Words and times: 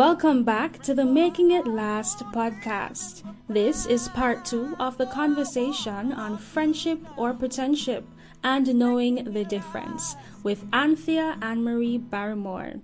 Welcome 0.00 0.44
back 0.44 0.78
to 0.84 0.94
the 0.94 1.04
Making 1.04 1.50
It 1.50 1.66
Last 1.66 2.20
podcast. 2.32 3.22
This 3.50 3.84
is 3.84 4.08
part 4.08 4.46
two 4.46 4.74
of 4.80 4.96
the 4.96 5.04
conversation 5.04 6.10
on 6.14 6.38
friendship 6.38 7.00
or 7.18 7.34
pretendship 7.34 8.04
and 8.42 8.74
knowing 8.76 9.16
the 9.34 9.44
difference 9.44 10.16
with 10.42 10.64
Anthia 10.70 11.38
Annmarie 11.40 11.98
Barrymore. 11.98 12.76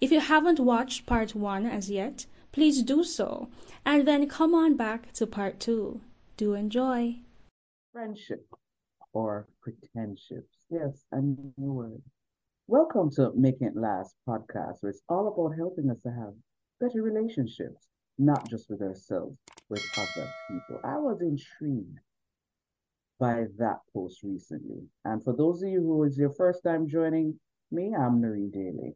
If 0.00 0.10
you 0.10 0.20
haven't 0.20 0.58
watched 0.60 1.04
part 1.04 1.34
one 1.34 1.66
as 1.66 1.90
yet, 1.90 2.24
please 2.52 2.82
do 2.82 3.04
so 3.04 3.50
and 3.84 4.08
then 4.08 4.26
come 4.26 4.54
on 4.54 4.74
back 4.74 5.12
to 5.12 5.26
part 5.26 5.60
two. 5.60 6.00
Do 6.38 6.54
enjoy. 6.54 7.16
Friendship 7.92 8.46
or 9.12 9.46
pretendships. 9.62 10.64
Yes, 10.70 11.04
a 11.12 11.20
new 11.20 11.52
word. 11.58 12.00
Welcome 12.66 13.10
to 13.16 13.30
Making 13.36 13.66
It 13.66 13.76
Last 13.76 14.14
podcast, 14.26 14.76
where 14.80 14.88
it's 14.88 15.02
all 15.10 15.28
about 15.28 15.54
helping 15.58 15.90
us 15.90 16.00
to 16.04 16.08
have 16.08 16.32
better 16.82 17.00
relationships, 17.00 17.86
not 18.18 18.50
just 18.50 18.68
with 18.68 18.82
ourselves, 18.82 19.36
with 19.68 19.84
other 19.96 20.28
people. 20.48 20.80
I 20.82 20.98
was 20.98 21.20
intrigued 21.22 22.00
by 23.20 23.44
that 23.58 23.78
post 23.94 24.24
recently. 24.24 24.82
And 25.04 25.22
for 25.22 25.32
those 25.32 25.62
of 25.62 25.68
you 25.68 25.80
who 25.80 26.02
is 26.02 26.18
your 26.18 26.32
first 26.32 26.64
time 26.64 26.88
joining 26.88 27.38
me, 27.70 27.94
I'm 27.94 28.20
Noreen 28.20 28.50
Daly. 28.50 28.94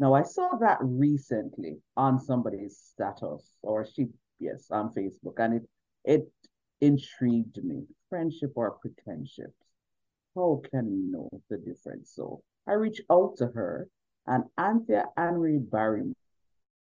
Now 0.00 0.12
I 0.14 0.22
saw 0.22 0.56
that 0.60 0.78
recently 0.80 1.76
on 1.96 2.18
somebody's 2.18 2.78
status 2.78 3.52
or 3.62 3.86
she 3.86 4.08
yes 4.40 4.66
on 4.72 4.92
Facebook 4.92 5.34
and 5.38 5.54
it 5.54 5.68
it 6.04 6.32
intrigued 6.80 7.62
me. 7.62 7.84
Friendship 8.08 8.52
or 8.56 8.76
pretendships. 8.84 9.52
How 10.34 10.62
can 10.70 10.86
we 10.90 11.02
know 11.12 11.28
the 11.48 11.58
difference? 11.58 12.12
So 12.14 12.42
I 12.66 12.72
reached 12.72 13.02
out 13.10 13.36
to 13.36 13.46
her 13.48 13.88
and 14.26 14.44
Anthia 14.58 15.04
Annmarie 15.16 15.70
Barrymore 15.70 16.14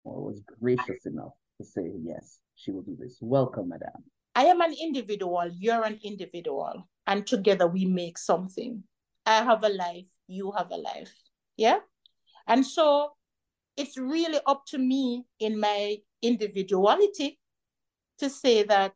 was 0.03 0.41
gracious 0.59 1.05
enough 1.05 1.33
to 1.59 1.65
say 1.65 1.91
yes, 2.01 2.39
she 2.55 2.71
will 2.71 2.81
do 2.81 2.95
this. 2.99 3.17
Welcome, 3.21 3.69
madam. 3.69 4.03
I 4.35 4.45
am 4.45 4.61
an 4.61 4.73
individual, 4.79 5.49
you're 5.51 5.83
an 5.83 5.99
individual, 6.03 6.87
and 7.07 7.25
together 7.25 7.67
we 7.67 7.85
make 7.85 8.17
something. 8.17 8.83
I 9.25 9.43
have 9.43 9.63
a 9.63 9.69
life, 9.69 10.05
you 10.27 10.51
have 10.57 10.71
a 10.71 10.77
life. 10.77 11.13
Yeah? 11.57 11.79
And 12.47 12.65
so 12.65 13.11
it's 13.75 13.97
really 13.97 14.39
up 14.47 14.65
to 14.67 14.77
me 14.77 15.25
in 15.39 15.59
my 15.59 15.97
individuality 16.21 17.39
to 18.19 18.29
say 18.29 18.63
that 18.63 18.93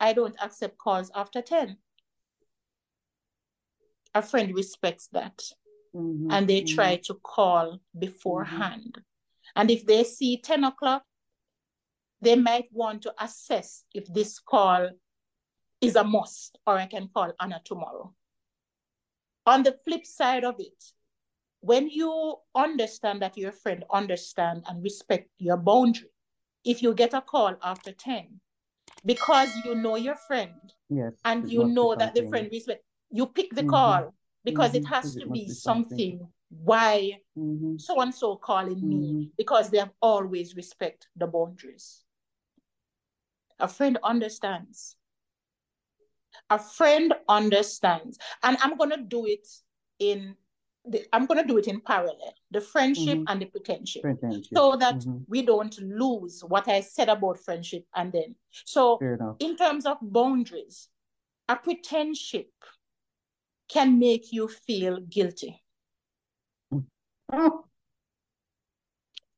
I 0.00 0.12
don't 0.12 0.36
accept 0.42 0.78
calls 0.78 1.10
after 1.14 1.42
10. 1.42 1.76
A 4.14 4.22
friend 4.22 4.54
respects 4.54 5.08
that. 5.12 5.42
Mm-hmm. 5.94 6.30
And 6.30 6.48
they 6.48 6.62
try 6.62 6.94
mm-hmm. 6.94 7.12
to 7.12 7.20
call 7.22 7.80
beforehand. 7.98 8.96
Mm-hmm. 8.96 9.07
And 9.58 9.72
if 9.72 9.84
they 9.84 10.04
see 10.04 10.40
10 10.40 10.62
o'clock, 10.62 11.02
they 12.22 12.36
might 12.36 12.68
want 12.72 13.02
to 13.02 13.14
assess 13.20 13.84
if 13.92 14.06
this 14.14 14.38
call 14.38 14.90
is 15.80 15.96
a 15.96 16.04
must 16.04 16.58
or 16.64 16.78
I 16.78 16.86
can 16.86 17.08
call 17.12 17.32
Anna 17.40 17.60
tomorrow. 17.64 18.14
On 19.46 19.64
the 19.64 19.76
flip 19.84 20.06
side 20.06 20.44
of 20.44 20.54
it, 20.60 20.84
when 21.60 21.88
you 21.88 22.36
understand 22.54 23.20
that 23.22 23.36
your 23.36 23.50
friend 23.50 23.84
understand 23.92 24.62
and 24.68 24.80
respect 24.82 25.28
your 25.38 25.56
boundary, 25.56 26.10
if 26.64 26.80
you 26.80 26.94
get 26.94 27.12
a 27.12 27.20
call 27.20 27.56
after 27.60 27.90
10, 27.90 28.40
because 29.04 29.48
you 29.64 29.74
know 29.74 29.96
your 29.96 30.16
friend 30.28 30.52
yes, 30.88 31.14
and 31.24 31.50
you 31.50 31.64
know 31.64 31.96
that 31.96 32.14
the 32.14 32.28
friend 32.28 32.48
respect, 32.52 32.84
you 33.10 33.26
pick 33.26 33.50
the 33.50 33.62
mm-hmm. 33.62 33.70
call 33.70 34.14
because 34.44 34.72
mm-hmm. 34.72 34.84
it 34.84 34.88
has 34.88 35.14
to 35.14 35.26
be, 35.26 35.44
be 35.44 35.48
something, 35.48 35.88
something 35.98 36.28
why 36.50 37.12
mm-hmm. 37.38 37.76
so 37.76 38.00
and 38.00 38.14
so 38.14 38.34
calling 38.36 38.88
me 38.88 38.96
mm-hmm. 38.96 39.22
because 39.36 39.68
they 39.68 39.78
have 39.78 39.92
always 40.00 40.56
respect 40.56 41.08
the 41.16 41.26
boundaries 41.26 42.04
a 43.60 43.68
friend 43.68 43.98
understands. 44.02 44.96
A 46.50 46.58
friend 46.58 47.14
understands. 47.28 48.18
And 48.42 48.56
I'm 48.62 48.76
going 48.76 48.90
to 48.90 48.98
do 48.98 49.26
it 49.26 49.46
in 49.98 50.36
the, 50.84 51.04
I'm 51.12 51.26
going 51.26 51.40
to 51.40 51.46
do 51.46 51.58
it 51.58 51.66
in 51.66 51.80
parallel 51.80 52.34
the 52.50 52.60
friendship 52.60 53.18
mm-hmm. 53.18 53.24
and 53.28 53.42
the 53.42 53.46
pretendship, 53.46 54.46
so 54.54 54.76
that 54.76 54.94
mm-hmm. 54.96 55.18
we 55.26 55.42
don't 55.42 55.76
lose 55.82 56.42
what 56.46 56.66
I 56.68 56.80
said 56.80 57.10
about 57.10 57.38
friendship 57.40 57.84
and 57.94 58.10
then. 58.10 58.34
So, 58.64 58.98
in 59.40 59.56
terms 59.56 59.84
of 59.84 59.98
boundaries, 60.00 60.88
a 61.48 61.56
pretendship 61.56 62.46
can 63.68 63.98
make 63.98 64.32
you 64.32 64.48
feel 64.48 65.00
guilty. 65.00 65.62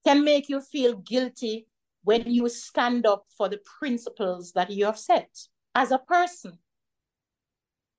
Can 0.04 0.24
make 0.24 0.48
you 0.48 0.60
feel 0.60 0.96
guilty 0.96 1.66
when 2.04 2.30
you 2.30 2.48
stand 2.48 3.06
up 3.06 3.26
for 3.36 3.48
the 3.48 3.60
principles 3.78 4.52
that 4.52 4.70
you 4.70 4.86
have 4.86 4.98
set 4.98 5.28
as 5.74 5.90
a 5.90 5.98
person, 5.98 6.58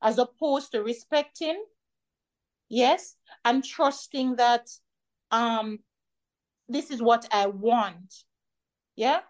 as 0.02 0.18
opposed 0.18 0.72
to 0.72 0.82
respecting, 0.82 1.64
yes, 2.70 3.16
and 3.46 3.64
trusting 3.64 4.36
that 4.38 4.68
um, 5.30 5.80
this 6.68 6.90
is 6.90 7.02
what 7.02 7.28
I 7.32 7.48
want. 7.48 8.24
Yeah. 8.96 9.22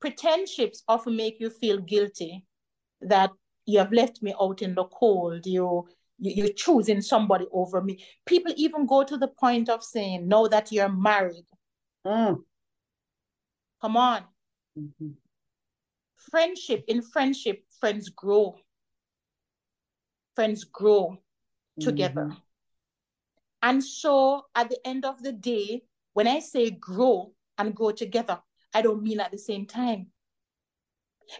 Pretendships 0.00 0.82
often 0.86 1.16
make 1.16 1.40
you 1.40 1.50
feel 1.50 1.78
guilty 1.78 2.44
that 3.00 3.30
you 3.66 3.78
have 3.78 3.92
left 3.92 4.22
me 4.22 4.34
out 4.40 4.62
in 4.62 4.74
the 4.74 4.84
cold. 4.84 5.46
You 5.46 5.88
you're 6.18 6.52
choosing 6.52 7.00
somebody 7.00 7.46
over 7.52 7.80
me. 7.80 8.04
People 8.26 8.52
even 8.56 8.86
go 8.86 9.04
to 9.04 9.16
the 9.16 9.28
point 9.28 9.68
of 9.68 9.84
saying, 9.84 10.26
"Know 10.26 10.48
that 10.48 10.72
you're 10.72 10.88
married." 10.88 11.46
Mm. 12.06 12.38
Come 13.80 13.96
on. 13.96 14.24
Mm-hmm. 14.78 15.10
Friendship, 16.30 16.84
in 16.88 17.02
friendship, 17.02 17.62
friends 17.80 18.08
grow. 18.08 18.56
Friends 20.34 20.64
grow 20.64 21.18
together. 21.80 22.26
Mm-hmm. 22.26 22.38
And 23.62 23.82
so 23.84 24.44
at 24.54 24.68
the 24.70 24.78
end 24.86 25.04
of 25.04 25.22
the 25.22 25.32
day, 25.32 25.82
when 26.12 26.28
I 26.28 26.40
say 26.40 26.70
grow 26.70 27.32
and 27.56 27.74
grow 27.74 27.90
together, 27.90 28.40
I 28.74 28.82
don't 28.82 29.02
mean 29.02 29.20
at 29.20 29.30
the 29.30 29.38
same 29.38 29.66
time. 29.66 30.08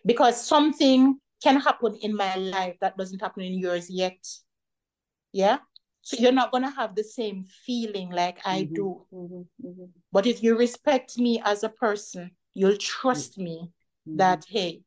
Because 0.05 0.45
something 0.45 1.19
can 1.43 1.61
happen 1.61 1.95
in 2.03 2.15
my 2.15 2.35
life 2.37 2.77
that 2.81 2.97
doesn't 2.97 3.21
happen 3.21 3.43
in 3.43 3.59
yours 3.59 3.89
yet. 3.89 4.19
Yeah. 5.33 5.59
So 6.03 6.17
you're 6.19 6.33
not 6.33 6.53
going 6.53 6.63
to 6.63 6.71
have 6.71 6.95
the 6.95 7.05
same 7.05 7.45
feeling 7.67 8.11
like 8.11 8.39
I 8.45 8.63
mm-hmm, 8.63 8.75
do. 8.75 9.07
Mm-hmm, 9.13 9.67
mm-hmm. 9.67 9.85
But 10.11 10.27
if 10.27 10.43
you 10.43 10.57
respect 10.57 11.19
me 11.19 11.43
as 11.45 11.65
a 11.65 11.69
person, 11.69 12.31
you'll 12.55 12.79
trust 12.79 13.37
me 13.37 13.71
mm-hmm. 14.09 14.17
that, 14.17 14.45
hey, 14.49 14.83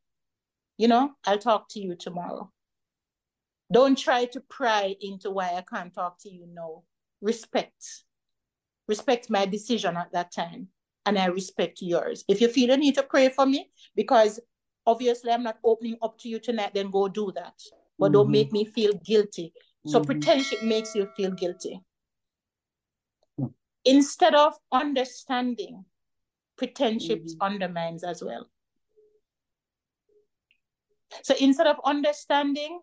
you 0.78 0.88
know, 0.88 1.12
I'll 1.26 1.38
talk 1.38 1.70
to 1.70 1.80
you 1.80 1.96
tomorrow. 1.96 2.52
Don't 3.72 3.98
try 3.98 4.26
to 4.26 4.42
pry 4.42 4.96
into 5.00 5.30
why 5.30 5.54
I 5.56 5.62
can't 5.62 5.94
talk 5.94 6.20
to 6.22 6.30
you 6.30 6.48
now. 6.52 6.84
Respect. 7.22 8.04
Respect 8.88 9.30
my 9.30 9.46
decision 9.46 9.96
at 9.98 10.12
that 10.14 10.32
time. 10.32 10.70
And 11.06 11.20
I 11.20 11.26
respect 11.28 11.82
yours. 11.82 12.24
If 12.28 12.42
you 12.42 12.48
feel 12.48 12.70
you 12.70 12.78
need 12.78 12.96
to 12.96 13.04
pray 13.04 13.30
for 13.30 13.46
me, 13.46 13.70
because 13.96 14.40
obviously 14.86 15.32
I'm 15.32 15.44
not 15.44 15.60
opening 15.64 15.98
up 16.02 16.18
to 16.20 16.30
you 16.30 16.40
tonight, 16.40 16.74
then 16.74 16.90
go 16.90 17.08
do 17.08 17.32
that. 17.36 17.54
But 18.00 18.08
mm-hmm. 18.08 18.14
don't 18.14 18.32
make 18.32 18.52
me 18.52 18.66
feel 18.66 18.94
guilty 19.06 19.54
so 19.86 20.00
mm-hmm. 20.00 20.12
pretendship 20.12 20.64
makes 20.64 20.96
you 20.96 21.08
feel 21.18 21.32
guilty. 21.32 21.82
Mm. 23.40 23.54
Instead 23.86 24.36
of 24.36 24.54
understanding, 24.72 25.86
pretension 26.58 27.20
mm-hmm. 27.20 27.42
undermines 27.42 28.04
as 28.04 28.24
well. 28.24 28.48
So 31.24 31.34
instead 31.40 31.68
of 31.68 31.78
understanding, 31.84 32.80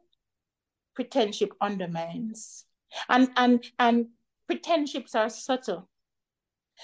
pretension 0.94 1.50
undermines. 1.60 2.64
And 3.08 3.30
and 3.36 3.64
and 3.78 4.06
pretendships 4.50 5.14
are 5.14 5.30
subtle. 5.30 5.88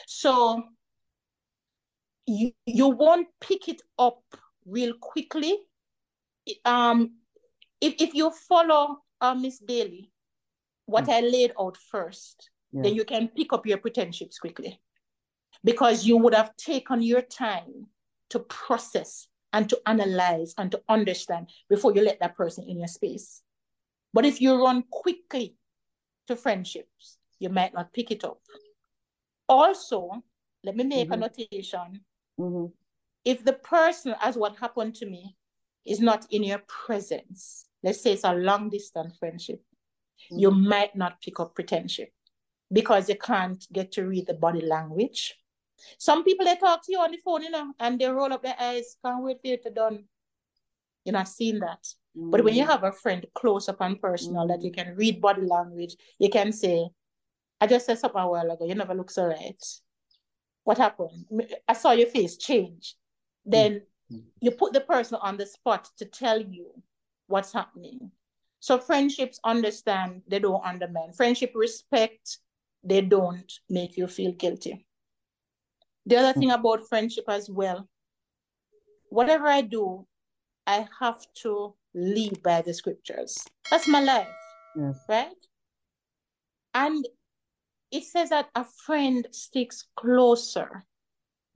So 0.07 0.63
you 2.27 2.53
you 2.67 2.89
won't 2.89 3.29
pick 3.41 3.69
it 3.69 3.83
up 3.99 4.23
real 4.65 4.95
quickly. 5.01 5.59
Um 6.65 7.17
if, 7.81 7.95
if 7.99 8.15
you 8.15 8.31
follow 8.49 9.04
uh, 9.25 9.35
Miss 9.35 9.59
Daly, 9.59 10.11
what 10.87 11.07
mm. 11.07 11.13
I 11.13 11.21
laid 11.21 11.53
out 11.59 11.77
first, 11.91 12.51
yeah. 12.73 12.83
then 12.83 12.95
you 12.95 13.05
can 13.05 13.29
pick 13.29 13.53
up 13.53 13.67
your 13.67 13.79
pretendships 13.79 14.39
quickly 14.41 14.81
because 15.63 16.05
you 16.05 16.17
would 16.19 16.35
have 16.35 16.57
taken 16.57 17.03
your 17.03 17.23
time 17.23 17.87
to 18.31 18.41
process 18.41 19.29
and 19.53 19.69
to 19.69 19.81
analyze 19.87 20.55
and 20.59 20.71
to 20.73 20.83
understand 20.89 21.49
before 21.69 21.95
you 21.95 22.03
let 22.03 22.21
that 22.21 22.37
person 22.37 22.69
in 22.69 22.79
your 22.79 22.89
space. 22.89 23.43
But 24.13 24.25
if 24.25 24.41
you 24.41 24.63
run 24.63 24.85
quickly 24.91 25.57
to 26.27 26.37
friendships, 26.37 27.19
you 27.39 27.49
might 27.49 27.75
not 27.75 27.93
pick 27.93 28.11
it 28.11 28.25
up. 28.25 28.41
Also, 29.49 30.23
let 30.65 30.77
me 30.77 30.85
make 30.85 31.09
mm-hmm. 31.09 31.23
a 31.23 31.29
notation. 31.29 32.01
Mm-hmm. 32.41 32.67
if 33.25 33.45
the 33.45 33.53
person, 33.53 34.17
as 34.21 34.35
what 34.35 34.57
happened 34.57 34.97
to 34.97 35.07
me, 35.07 35.37
is 35.87 36.01
not 36.01 36.27
in 36.31 36.43
your 36.43 36.63
presence, 36.67 37.67
let's 37.85 38.03
say 38.03 38.15
it's 38.15 38.25
a 38.25 38.35
long 38.35 38.71
distance 38.71 39.17
friendship, 39.19 39.61
mm-hmm. 39.61 40.39
you 40.39 40.51
might 40.51 40.97
not 40.97 41.21
pick 41.21 41.39
up 41.39 41.55
pretension 41.55 42.07
because 42.73 43.09
you 43.09 43.17
can't 43.17 43.65
get 43.73 43.93
to 43.93 44.07
read 44.07 44.27
the 44.27 44.35
body 44.35 44.63
language. 44.63 45.35
Some 45.99 46.25
people 46.25 46.47
they 46.47 46.57
talk 46.57 46.85
to 46.85 46.93
you 46.93 46.99
on 46.99 47.13
the 47.13 47.19
phone, 47.25 47.43
you 47.43 47.51
know, 47.51 47.73
and 47.79 48.01
they 48.01 48.09
roll 48.09 48.33
up 48.33 48.43
their 48.43 48.57
eyes, 48.59 48.97
can't 49.05 49.23
wait 49.23 49.41
for 49.41 49.49
you 49.49 49.59
to 49.59 49.71
done. 49.71 50.05
You're 51.05 51.13
not 51.13 51.29
seeing 51.29 51.61
that. 51.61 51.83
Mm-hmm. 52.17 52.31
But 52.31 52.43
when 52.43 52.55
you 52.55 52.65
mm. 52.65 52.69
have 52.69 52.85
a 52.85 52.93
friend 52.93 53.27
close 53.35 53.69
up 53.69 53.81
and 53.81 54.01
personal 54.01 54.47
mm-hmm. 54.47 54.53
that 54.53 54.63
you 54.63 54.71
mm. 54.71 54.75
can 54.75 54.97
read 54.97 55.21
body 55.21 55.43
language, 55.43 55.97
you 56.19 56.31
can 56.31 56.53
say, 56.53 56.89
I 57.61 57.67
just 57.67 57.85
said 57.85 57.99
something 57.99 58.21
a 58.21 58.29
while 58.29 58.51
ago, 58.51 58.65
you 58.65 58.75
never 58.75 58.95
look 58.95 59.11
so 59.11 59.27
right. 59.27 59.63
What 60.63 60.79
happened? 60.79 61.27
I 61.69 61.75
saw 61.75 61.93
your 61.93 62.07
face 62.07 62.39
change. 62.39 62.97
Then 63.45 63.83
mm-hmm. 64.11 64.21
you 64.41 64.53
put 64.53 64.73
the 64.73 64.81
person 64.81 65.19
on 65.21 65.37
the 65.37 65.45
spot 65.45 65.91
to 65.99 66.07
tell 66.07 66.41
you 66.41 66.71
what's 67.27 67.53
happening. 67.53 68.11
So 68.61 68.79
friendships 68.79 69.39
understand, 69.45 70.23
they 70.29 70.39
don't 70.39 70.65
undermine. 70.65 71.13
Friendship 71.13 71.53
respect, 71.55 72.39
they 72.83 73.01
don't 73.01 73.53
make 73.69 73.97
you 73.97 74.07
feel 74.07 74.33
guilty. 74.33 74.87
The 76.07 76.17
other 76.17 76.39
thing 76.39 76.51
about 76.51 76.89
friendship 76.89 77.25
as 77.29 77.49
well, 77.49 77.89
whatever 79.09 79.47
I 79.47 79.63
do, 79.63 80.07
I 80.67 80.87
have 81.01 81.21
to 81.43 81.75
live 81.95 82.43
by 82.43 82.63
the 82.63 82.75
scriptures. 82.75 83.37
That's 83.71 83.89
my 83.89 84.01
life. 84.01 84.29
Yes. 84.77 85.05
Right? 85.09 85.47
And 86.75 87.07
it 87.91 88.05
says 88.05 88.31
that 88.31 88.49
a 88.55 88.65
friend 88.65 89.27
sticks 89.31 89.85
closer 89.97 90.85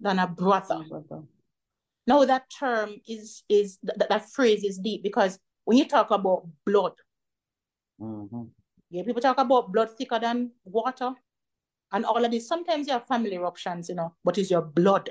than 0.01 0.19
a 0.19 0.27
brother. 0.27 0.85
brother. 0.89 1.23
Now 2.07 2.25
that 2.25 2.45
term 2.59 2.97
is 3.07 3.43
is 3.49 3.79
that, 3.83 4.09
that 4.09 4.31
phrase 4.31 4.65
is 4.65 4.79
deep 4.79 5.03
because 5.03 5.39
when 5.69 5.77
you 5.77 5.85
talk 5.85 6.11
about 6.11 6.47
blood, 6.65 6.95
mm-hmm. 8.01 8.45
yeah, 8.89 9.03
people 9.03 9.21
talk 9.21 9.37
about 9.37 9.71
blood 9.71 9.91
thicker 9.99 10.19
than 10.19 10.51
water 10.65 11.13
and 11.93 12.07
all 12.07 12.25
of 12.25 12.31
this. 12.31 12.49
Sometimes 12.49 12.87
you 12.87 12.95
have 12.95 13.07
family 13.07 13.35
eruptions, 13.35 13.91
you 13.91 13.95
know, 13.95 14.15
but 14.25 14.39
it's 14.39 14.51
your 14.51 14.63
blood. 14.63 15.11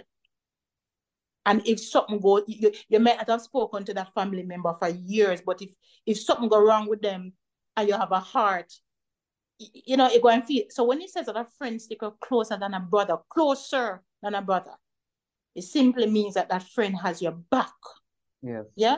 And 1.46 1.62
if 1.68 1.80
something 1.80 2.20
go, 2.20 2.44
you, 2.48 2.72
you 2.90 2.98
not 2.98 3.30
have 3.30 3.42
spoken 3.44 3.86
to 3.86 3.94
that 3.94 4.12
family 4.16 4.42
member 4.42 4.74
for 4.80 4.90
years, 4.90 5.44
but 5.46 5.62
if 5.62 5.70
if 6.08 6.20
something 6.20 6.50
go 6.50 6.60
wrong 6.60 6.90
with 6.90 7.04
them 7.04 7.34
and 7.76 7.88
you 7.88 7.96
have 7.96 8.12
a 8.12 8.20
heart, 8.20 8.74
you 9.60 9.96
know, 9.96 10.10
you 10.10 10.20
go 10.20 10.30
and 10.30 10.44
feel. 10.44 10.64
So 10.72 10.86
when 10.86 11.02
he 11.02 11.08
says 11.08 11.28
that 11.28 11.38
a 11.38 11.46
friend 11.60 11.80
sticker 11.80 12.14
closer 12.20 12.58
than 12.58 12.74
a 12.74 12.80
brother, 12.80 13.18
closer 13.30 14.02
than 14.24 14.34
a 14.34 14.42
brother, 14.42 14.74
it 15.54 15.66
simply 15.66 16.08
means 16.08 16.34
that 16.34 16.50
that 16.50 16.64
friend 16.64 16.98
has 17.00 17.22
your 17.22 17.34
back. 17.52 17.76
Yes. 18.42 18.66
Yeah. 18.76 18.98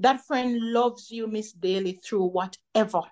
That 0.00 0.20
friend 0.26 0.58
loves 0.60 1.10
you, 1.10 1.26
Miss 1.26 1.52
Daly, 1.52 1.92
through 1.92 2.26
whatever, 2.26 3.02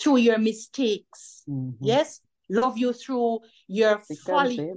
through 0.00 0.16
your 0.18 0.38
mistakes. 0.38 1.42
Mm-hmm. 1.48 1.84
Yes 1.84 2.20
love 2.50 2.76
you 2.76 2.92
through 2.92 3.40
your 3.68 3.98
thick 4.00 4.18
folly, 4.18 4.74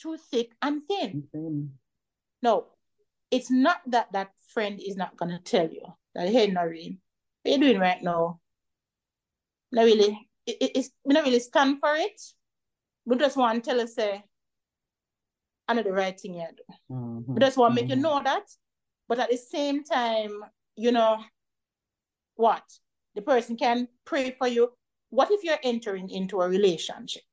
through 0.00 0.18
thick 0.30 0.52
and 0.62 0.82
thin. 0.86 1.24
thin. 1.32 1.70
No, 2.42 2.66
it's 3.30 3.50
not 3.50 3.80
that 3.86 4.12
that 4.12 4.30
friend 4.52 4.80
is 4.84 4.96
not 4.96 5.16
gonna 5.16 5.40
tell 5.40 5.68
you 5.68 5.86
that 6.14 6.28
hey 6.28 6.46
Noreen, 6.46 6.98
what 7.42 7.50
are 7.50 7.54
you 7.54 7.60
doing 7.60 7.80
right 7.80 8.02
now? 8.02 8.40
Not 9.72 9.84
really, 9.84 10.28
it, 10.46 10.56
it, 10.60 10.70
it's 10.76 10.90
we 11.04 11.14
not 11.14 11.24
really 11.24 11.40
stand 11.40 11.78
for 11.80 11.94
it. 11.96 12.20
We 13.06 13.16
just 13.16 13.36
want 13.36 13.64
to 13.64 13.70
tell 13.70 13.80
us 13.80 13.94
say 13.94 14.22
I 15.66 15.74
know 15.74 15.82
the 15.82 15.92
right 15.92 16.18
thing 16.18 16.34
you 16.34 16.46
do. 16.56 16.74
Mm-hmm. 16.94 17.34
We 17.34 17.40
just 17.40 17.56
want 17.56 17.74
to 17.74 17.80
mm-hmm. 17.80 17.88
make 17.88 17.96
you 17.96 18.02
know 18.02 18.20
that. 18.22 18.44
But 19.10 19.18
at 19.18 19.28
the 19.28 19.36
same 19.36 19.82
time, 19.82 20.44
you 20.76 20.92
know, 20.92 21.18
what? 22.36 22.62
The 23.16 23.22
person 23.22 23.56
can 23.56 23.88
pray 24.04 24.36
for 24.38 24.46
you, 24.46 24.70
what 25.08 25.32
if 25.32 25.42
you're 25.42 25.58
entering 25.64 26.08
into 26.10 26.40
a 26.40 26.48
relationship 26.48 27.24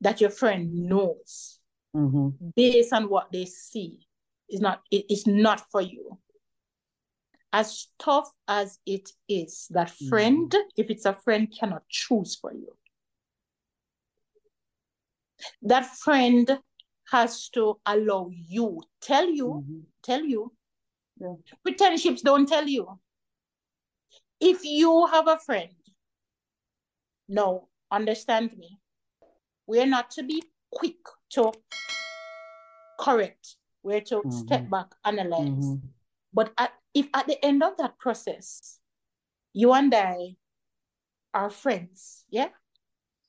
that 0.00 0.20
your 0.20 0.30
friend 0.30 0.88
knows 0.88 1.60
mm-hmm. 1.96 2.30
based 2.56 2.92
on 2.92 3.08
what 3.08 3.30
they 3.30 3.44
see 3.44 4.00
is 4.50 4.60
not 4.60 4.82
it 4.90 5.06
is 5.08 5.28
not 5.28 5.62
for 5.70 5.80
you 5.80 6.18
as 7.52 7.86
tough 8.00 8.28
as 8.48 8.80
it 8.84 9.08
is 9.28 9.68
that 9.70 9.88
mm-hmm. 9.88 10.08
friend 10.08 10.50
mm-hmm. 10.50 10.68
if 10.76 10.90
it's 10.90 11.06
a 11.06 11.14
friend 11.14 11.54
cannot 11.56 11.82
choose 11.88 12.34
for 12.34 12.52
you 12.52 12.76
that 15.62 15.86
friend 15.86 16.58
has 17.10 17.48
to 17.48 17.78
allow 17.86 18.28
you 18.30 18.82
tell 19.00 19.28
you 19.28 19.46
mm-hmm. 19.46 19.80
tell 20.02 20.24
you 20.24 20.52
yeah. 21.20 21.34
pretendships 21.66 22.22
don't 22.22 22.48
tell 22.48 22.66
you 22.66 22.98
if 24.40 24.64
you 24.64 25.06
have 25.06 25.28
a 25.28 25.38
friend 25.38 25.70
no, 27.28 27.68
understand 27.90 28.56
me. 28.56 28.78
We're 29.66 29.86
not 29.86 30.10
to 30.12 30.22
be 30.22 30.42
quick 30.70 30.96
to 31.30 31.52
correct. 33.00 33.56
We're 33.82 34.00
to 34.02 34.16
mm-hmm. 34.16 34.30
step 34.30 34.70
back, 34.70 34.86
analyze. 35.04 35.48
Mm-hmm. 35.48 35.86
But 36.32 36.52
at, 36.58 36.72
if 36.94 37.08
at 37.14 37.26
the 37.26 37.44
end 37.44 37.62
of 37.62 37.76
that 37.78 37.98
process, 37.98 38.78
you 39.52 39.72
and 39.72 39.94
I 39.94 40.36
are 41.34 41.50
friends, 41.50 42.24
yeah? 42.30 42.48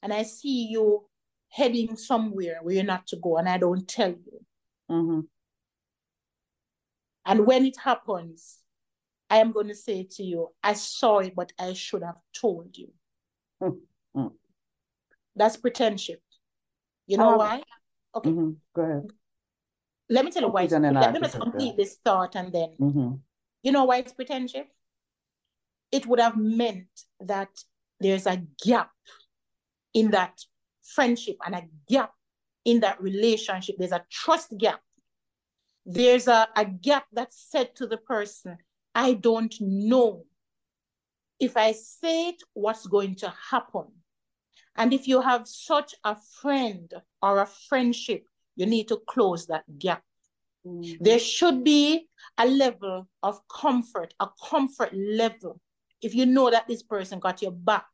And 0.03 0.13
I 0.13 0.23
see 0.23 0.67
you 0.67 1.07
heading 1.49 1.95
somewhere 1.95 2.59
where 2.61 2.75
you're 2.75 2.83
not 2.83 3.07
to 3.07 3.17
go, 3.17 3.37
and 3.37 3.47
I 3.47 3.57
don't 3.57 3.87
tell 3.87 4.11
you. 4.11 4.45
Mm-hmm. 4.91 5.19
And 7.25 7.45
when 7.45 7.65
it 7.65 7.77
happens, 7.77 8.59
I 9.29 9.37
am 9.37 9.51
going 9.51 9.67
to 9.67 9.75
say 9.75 10.07
to 10.11 10.23
you, 10.23 10.49
I 10.63 10.73
saw 10.73 11.19
it, 11.19 11.35
but 11.35 11.51
I 11.59 11.73
should 11.73 12.03
have 12.03 12.17
told 12.33 12.77
you. 12.77 12.93
Mm. 13.61 14.31
That's 15.35 15.57
pretension. 15.57 16.17
You 17.05 17.17
know 17.17 17.31
um, 17.31 17.37
why? 17.37 17.63
Okay. 18.15 18.29
Mm-hmm. 18.29 18.51
Go 18.73 18.81
ahead. 18.81 19.07
Let 20.09 20.25
me 20.25 20.31
tell 20.31 20.43
you 20.43 20.49
why. 20.49 20.65
Let 20.65 21.13
me 21.13 21.19
just 21.19 21.39
complete 21.39 21.75
this 21.75 21.97
thought 22.03 22.35
and 22.35 22.51
then. 22.51 22.69
Mm-hmm. 22.79 23.15
You 23.63 23.71
know 23.71 23.85
why 23.85 23.97
it's 23.97 24.13
pretension? 24.13 24.65
It 25.91 26.05
would 26.05 26.19
have 26.19 26.37
meant 26.37 26.87
that 27.19 27.49
there's 27.99 28.25
a 28.25 28.41
gap 28.63 28.91
in 29.93 30.11
that 30.11 30.39
friendship 30.95 31.37
and 31.45 31.55
a 31.55 31.63
gap 31.89 32.11
in 32.65 32.79
that 32.81 33.01
relationship. 33.01 33.75
There's 33.77 33.91
a 33.91 34.05
trust 34.11 34.57
gap. 34.57 34.81
There's 35.85 36.27
a, 36.27 36.47
a 36.55 36.65
gap 36.65 37.05
that 37.13 37.33
said 37.33 37.75
to 37.75 37.87
the 37.87 37.97
person, 37.97 38.57
I 38.93 39.13
don't 39.13 39.55
know 39.61 40.25
if 41.39 41.55
I 41.55 41.71
say 41.71 42.29
it, 42.29 42.43
what's 42.53 42.87
going 42.87 43.15
to 43.17 43.33
happen? 43.49 43.85
And 44.75 44.93
if 44.93 45.07
you 45.07 45.21
have 45.21 45.47
such 45.47 45.95
a 46.03 46.15
friend 46.41 46.91
or 47.21 47.41
a 47.41 47.45
friendship, 47.45 48.25
you 48.55 48.65
need 48.65 48.87
to 48.89 49.01
close 49.07 49.47
that 49.47 49.63
gap. 49.77 50.03
Mm-hmm. 50.65 51.03
There 51.03 51.19
should 51.19 51.63
be 51.63 52.07
a 52.37 52.45
level 52.45 53.07
of 53.23 53.39
comfort, 53.47 54.13
a 54.19 54.27
comfort 54.49 54.93
level. 54.93 55.61
If 56.01 56.13
you 56.13 56.25
know 56.25 56.49
that 56.51 56.67
this 56.67 56.83
person 56.83 57.19
got 57.19 57.41
your 57.41 57.51
back 57.51 57.85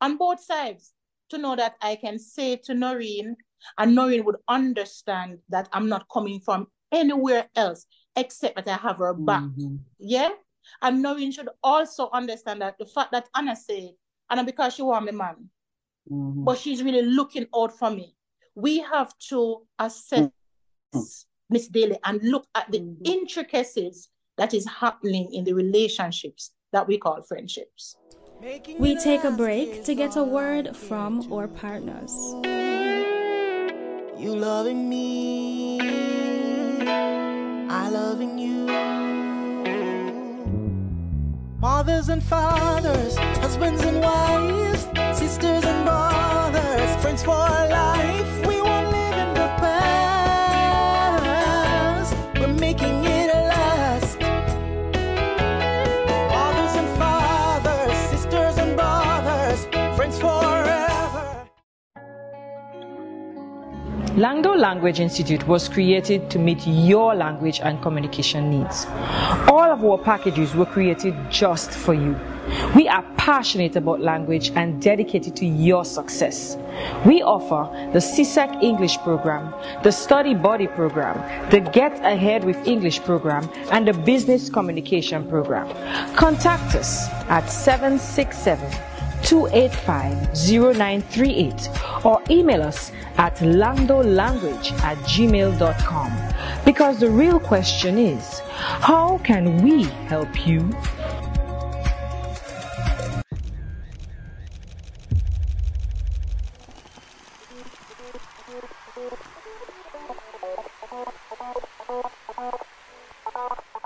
on 0.00 0.16
both 0.16 0.42
sides, 0.42 0.92
to 1.30 1.38
know 1.38 1.56
that 1.56 1.76
I 1.82 1.96
can 1.96 2.18
say 2.18 2.56
to 2.64 2.74
Noreen, 2.74 3.36
and 3.78 3.94
Noreen 3.94 4.24
would 4.24 4.36
understand 4.48 5.38
that 5.48 5.68
I'm 5.72 5.88
not 5.88 6.06
coming 6.12 6.40
from 6.40 6.68
anywhere 6.92 7.48
else 7.56 7.86
except 8.16 8.56
that 8.56 8.68
I 8.68 8.76
have 8.76 8.98
her 8.98 9.14
back. 9.14 9.42
Mm-hmm. 9.42 9.76
Yeah? 9.98 10.30
And 10.82 11.02
Noreen 11.02 11.32
should 11.32 11.48
also 11.62 12.10
understand 12.12 12.62
that 12.62 12.78
the 12.78 12.86
fact 12.86 13.12
that 13.12 13.28
Anna 13.34 13.56
said, 13.56 13.90
Anna, 14.30 14.44
because 14.44 14.74
she 14.74 14.82
want 14.82 15.06
me 15.06 15.12
man, 15.12 15.50
mm-hmm. 16.10 16.44
but 16.44 16.58
she's 16.58 16.82
really 16.82 17.02
looking 17.02 17.46
out 17.54 17.76
for 17.78 17.90
me. 17.90 18.14
We 18.54 18.80
have 18.80 19.16
to 19.30 19.62
assess 19.78 20.28
mm-hmm. 20.94 21.00
Miss 21.50 21.68
Daly 21.68 21.98
and 22.04 22.22
look 22.22 22.46
at 22.54 22.70
the 22.70 22.80
mm-hmm. 22.80 23.02
intricacies 23.04 24.08
that 24.36 24.54
is 24.54 24.66
happening 24.66 25.32
in 25.32 25.44
the 25.44 25.52
relationships 25.52 26.52
that 26.72 26.86
we 26.86 26.98
call 26.98 27.22
friendships. 27.22 27.96
We 28.78 28.96
take 28.96 29.24
a 29.24 29.30
break 29.30 29.84
to 29.84 29.94
get 29.94 30.16
a 30.16 30.22
word 30.22 30.76
from 30.76 31.32
our 31.32 31.48
partners. 31.48 32.12
You 34.16 34.34
loving 34.36 34.88
me, 34.88 35.80
I 37.68 37.88
loving 37.90 38.38
you 38.38 38.48
mothers 41.60 42.08
and 42.08 42.22
fathers, 42.22 43.16
husbands 43.38 43.82
and 43.82 44.00
wives, 44.00 44.86
sisters 45.18 45.64
and 45.64 45.84
brothers, 45.84 46.17
Langdo 64.18 64.58
Language 64.58 64.98
Institute 64.98 65.46
was 65.46 65.68
created 65.68 66.28
to 66.28 66.40
meet 66.40 66.66
your 66.66 67.14
language 67.14 67.60
and 67.60 67.80
communication 67.80 68.50
needs. 68.50 68.84
All 69.46 69.70
of 69.70 69.84
our 69.84 69.96
packages 69.96 70.56
were 70.56 70.66
created 70.66 71.14
just 71.30 71.70
for 71.70 71.94
you. 71.94 72.16
We 72.74 72.88
are 72.88 73.04
passionate 73.16 73.76
about 73.76 74.00
language 74.00 74.50
and 74.56 74.82
dedicated 74.82 75.36
to 75.36 75.46
your 75.46 75.84
success. 75.84 76.56
We 77.06 77.22
offer 77.22 77.70
the 77.92 78.00
CSEC 78.00 78.60
English 78.60 78.98
program, 78.98 79.54
the 79.84 79.92
Study 79.92 80.34
Body 80.34 80.66
program, 80.66 81.16
the 81.50 81.60
Get 81.60 82.04
Ahead 82.04 82.42
with 82.42 82.56
English 82.66 82.98
program, 83.04 83.48
and 83.70 83.86
the 83.86 83.92
Business 83.92 84.50
Communication 84.50 85.28
program. 85.28 85.68
Contact 86.16 86.74
us 86.74 87.08
at 87.28 87.46
767 87.46 88.97
285 89.24 90.34
0938 90.34 91.68
or 92.04 92.22
email 92.30 92.62
us 92.62 92.92
at 93.16 93.36
landolanguage 93.38 94.72
at 94.82 94.96
gmail.com. 94.98 96.12
Because 96.64 97.00
the 97.00 97.10
real 97.10 97.40
question 97.40 97.98
is, 97.98 98.40
how 98.80 99.18
can 99.24 99.62
we 99.62 99.84
help 99.84 100.46
you? 100.46 100.70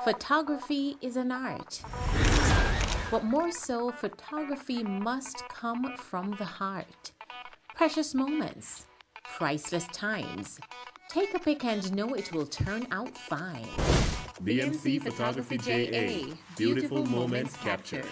Photography 0.04 0.96
is 1.00 1.16
an 1.16 1.30
art. 1.30 1.80
But 3.12 3.24
more 3.24 3.52
so, 3.52 3.92
photography 3.92 4.82
must 4.82 5.46
come 5.50 5.94
from 5.98 6.30
the 6.38 6.46
heart. 6.46 7.12
Precious 7.74 8.14
moments, 8.14 8.86
priceless 9.36 9.86
times. 9.88 10.58
Take 11.10 11.34
a 11.34 11.38
pic 11.38 11.62
and 11.62 11.94
know 11.94 12.14
it 12.14 12.32
will 12.32 12.46
turn 12.46 12.86
out 12.90 13.14
fine. 13.14 13.66
BMC 14.42 15.02
Photography 15.02 15.58
JA. 15.58 16.34
Beautiful 16.56 17.04
moments 17.04 17.54
captured. 17.58 18.06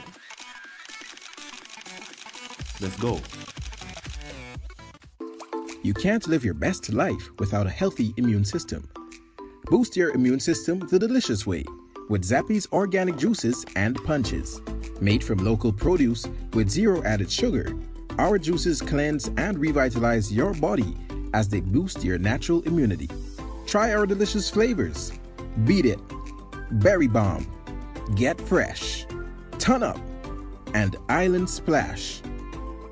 Let's 2.78 2.98
go. 2.98 3.20
You 5.82 5.94
can't 5.94 6.28
live 6.28 6.44
your 6.44 6.52
best 6.52 6.92
life 6.92 7.30
without 7.38 7.66
a 7.66 7.70
healthy 7.70 8.12
immune 8.18 8.44
system. 8.44 8.86
Boost 9.64 9.96
your 9.96 10.10
immune 10.10 10.40
system 10.40 10.80
the 10.90 10.98
delicious 10.98 11.46
way 11.46 11.64
with 12.10 12.22
Zappy's 12.22 12.66
organic 12.72 13.16
juices 13.16 13.64
and 13.76 13.96
punches. 14.04 14.60
Made 15.00 15.24
from 15.24 15.38
local 15.38 15.72
produce 15.72 16.28
with 16.52 16.68
zero 16.68 17.02
added 17.04 17.32
sugar, 17.32 17.74
our 18.18 18.38
juices 18.38 18.82
cleanse 18.82 19.28
and 19.38 19.58
revitalize 19.58 20.32
your 20.32 20.52
body 20.54 20.94
as 21.32 21.48
they 21.48 21.60
boost 21.60 22.04
your 22.04 22.18
natural 22.18 22.60
immunity. 22.62 23.08
Try 23.66 23.94
our 23.94 24.04
delicious 24.04 24.50
flavors 24.50 25.12
Beat 25.64 25.86
It, 25.86 26.00
Berry 26.72 27.06
Bomb, 27.06 27.46
Get 28.14 28.38
Fresh, 28.40 29.06
Ton 29.58 29.82
Up, 29.82 29.98
and 30.74 30.96
Island 31.08 31.48
Splash. 31.48 32.20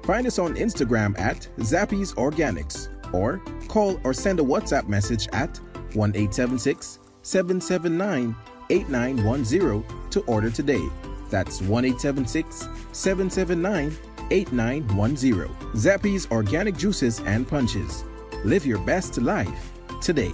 Find 0.05 0.27
us 0.27 0.39
on 0.39 0.55
Instagram 0.55 1.19
at 1.19 1.47
Zappy's 1.59 2.15
Organics 2.15 2.89
or 3.13 3.43
call 3.69 4.01
or 4.03 4.15
send 4.15 4.41
a 4.41 4.43
WhatsApp 4.43 4.89
message 4.89 5.29
at 5.33 5.59
1 5.95 6.33
779 6.33 8.35
8910 8.71 10.11
to 10.11 10.21
order 10.23 10.51
today. 10.51 10.89
That's 11.31 11.61
1 11.63 11.99
779 11.99 13.97
8910. 14.31 15.49
Zappy's 15.75 16.31
Organic 16.31 16.77
Juices 16.77 17.21
and 17.21 17.47
Punches. 17.49 18.05
Live 18.45 18.67
your 18.67 18.79
best 18.79 19.19
life 19.19 19.73
today. 20.01 20.33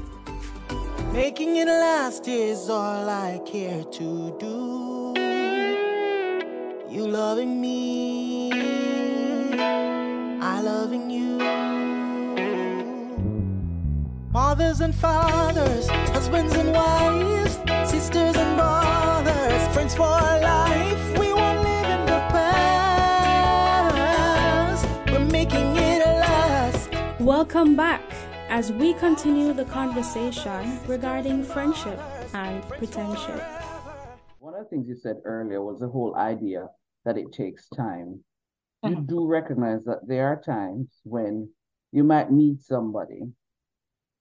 Making 1.12 1.56
it 1.56 1.66
last 1.68 2.26
is 2.26 2.68
all 2.68 3.08
I 3.08 3.40
care 3.46 3.84
to 3.84 4.36
do. 4.40 5.14
You 6.90 7.08
loving 7.08 7.60
me, 7.60 8.52
I 10.40 10.60
loving 10.60 11.10
you. 11.10 11.38
Mothers 14.32 14.80
and 14.80 14.94
fathers, 14.94 15.88
husbands 15.88 16.54
and 16.54 16.72
wives, 16.72 17.58
sisters 17.90 18.36
and 18.36 18.56
brothers, 18.56 18.83
friends 19.72 19.94
for 19.94 20.04
life. 20.04 21.18
We 21.18 21.32
won't 21.32 21.60
live 21.62 21.84
in 21.84 22.06
the 22.06 22.20
past. 22.34 23.96
We're 25.10 25.20
making 25.20 25.76
it 25.76 26.04
last. 26.04 26.90
Welcome 27.20 27.76
back 27.76 28.02
as 28.48 28.72
we 28.72 28.94
continue 28.94 29.52
the 29.52 29.64
conversation 29.64 30.78
regarding 30.86 31.44
friendship 31.44 31.98
and 32.34 32.62
pretendship. 32.64 33.42
One 34.38 34.54
of 34.54 34.64
the 34.64 34.68
things 34.70 34.88
you 34.88 34.96
said 34.96 35.16
earlier 35.24 35.62
was 35.62 35.80
the 35.80 35.88
whole 35.88 36.14
idea 36.16 36.68
that 37.04 37.16
it 37.16 37.32
takes 37.32 37.68
time. 37.68 38.24
You 38.82 38.90
mm-hmm. 38.90 39.06
do 39.06 39.26
recognize 39.26 39.84
that 39.84 40.06
there 40.06 40.26
are 40.26 40.40
times 40.40 41.00
when 41.04 41.48
you 41.92 42.04
might 42.04 42.30
meet 42.30 42.60
somebody 42.60 43.22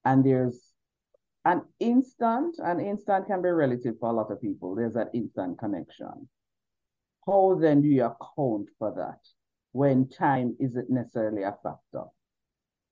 and 0.05 0.23
there's 0.23 0.72
an 1.45 1.61
instant, 1.79 2.55
an 2.59 2.79
instant 2.79 3.27
can 3.27 3.41
be 3.41 3.49
relative 3.49 3.95
for 3.99 4.09
a 4.09 4.13
lot 4.13 4.31
of 4.31 4.41
people. 4.41 4.75
There's 4.75 4.93
that 4.93 5.09
instant 5.13 5.59
connection. 5.59 6.29
How 7.25 7.57
then 7.59 7.81
do 7.81 7.87
you 7.87 8.05
account 8.05 8.69
for 8.79 8.93
that 8.95 9.19
when 9.71 10.07
time 10.09 10.55
isn't 10.59 10.89
necessarily 10.89 11.43
a 11.43 11.51
factor? 11.63 12.03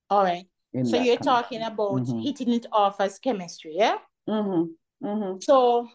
All 0.10 0.24
right. 0.24 0.46
So 0.84 0.98
you're 0.98 1.18
connection? 1.18 1.24
talking 1.24 1.62
about 1.64 2.02
Mhm. 2.02 2.24
hitting 2.24 2.54
it 2.54 2.66
off 2.72 3.00
as 3.02 3.20
chemistry, 3.20 3.76
yeah? 3.76 3.98
Mm-hmm. 4.28 5.06
Mm-hmm. 5.06 5.40
So 5.42 5.90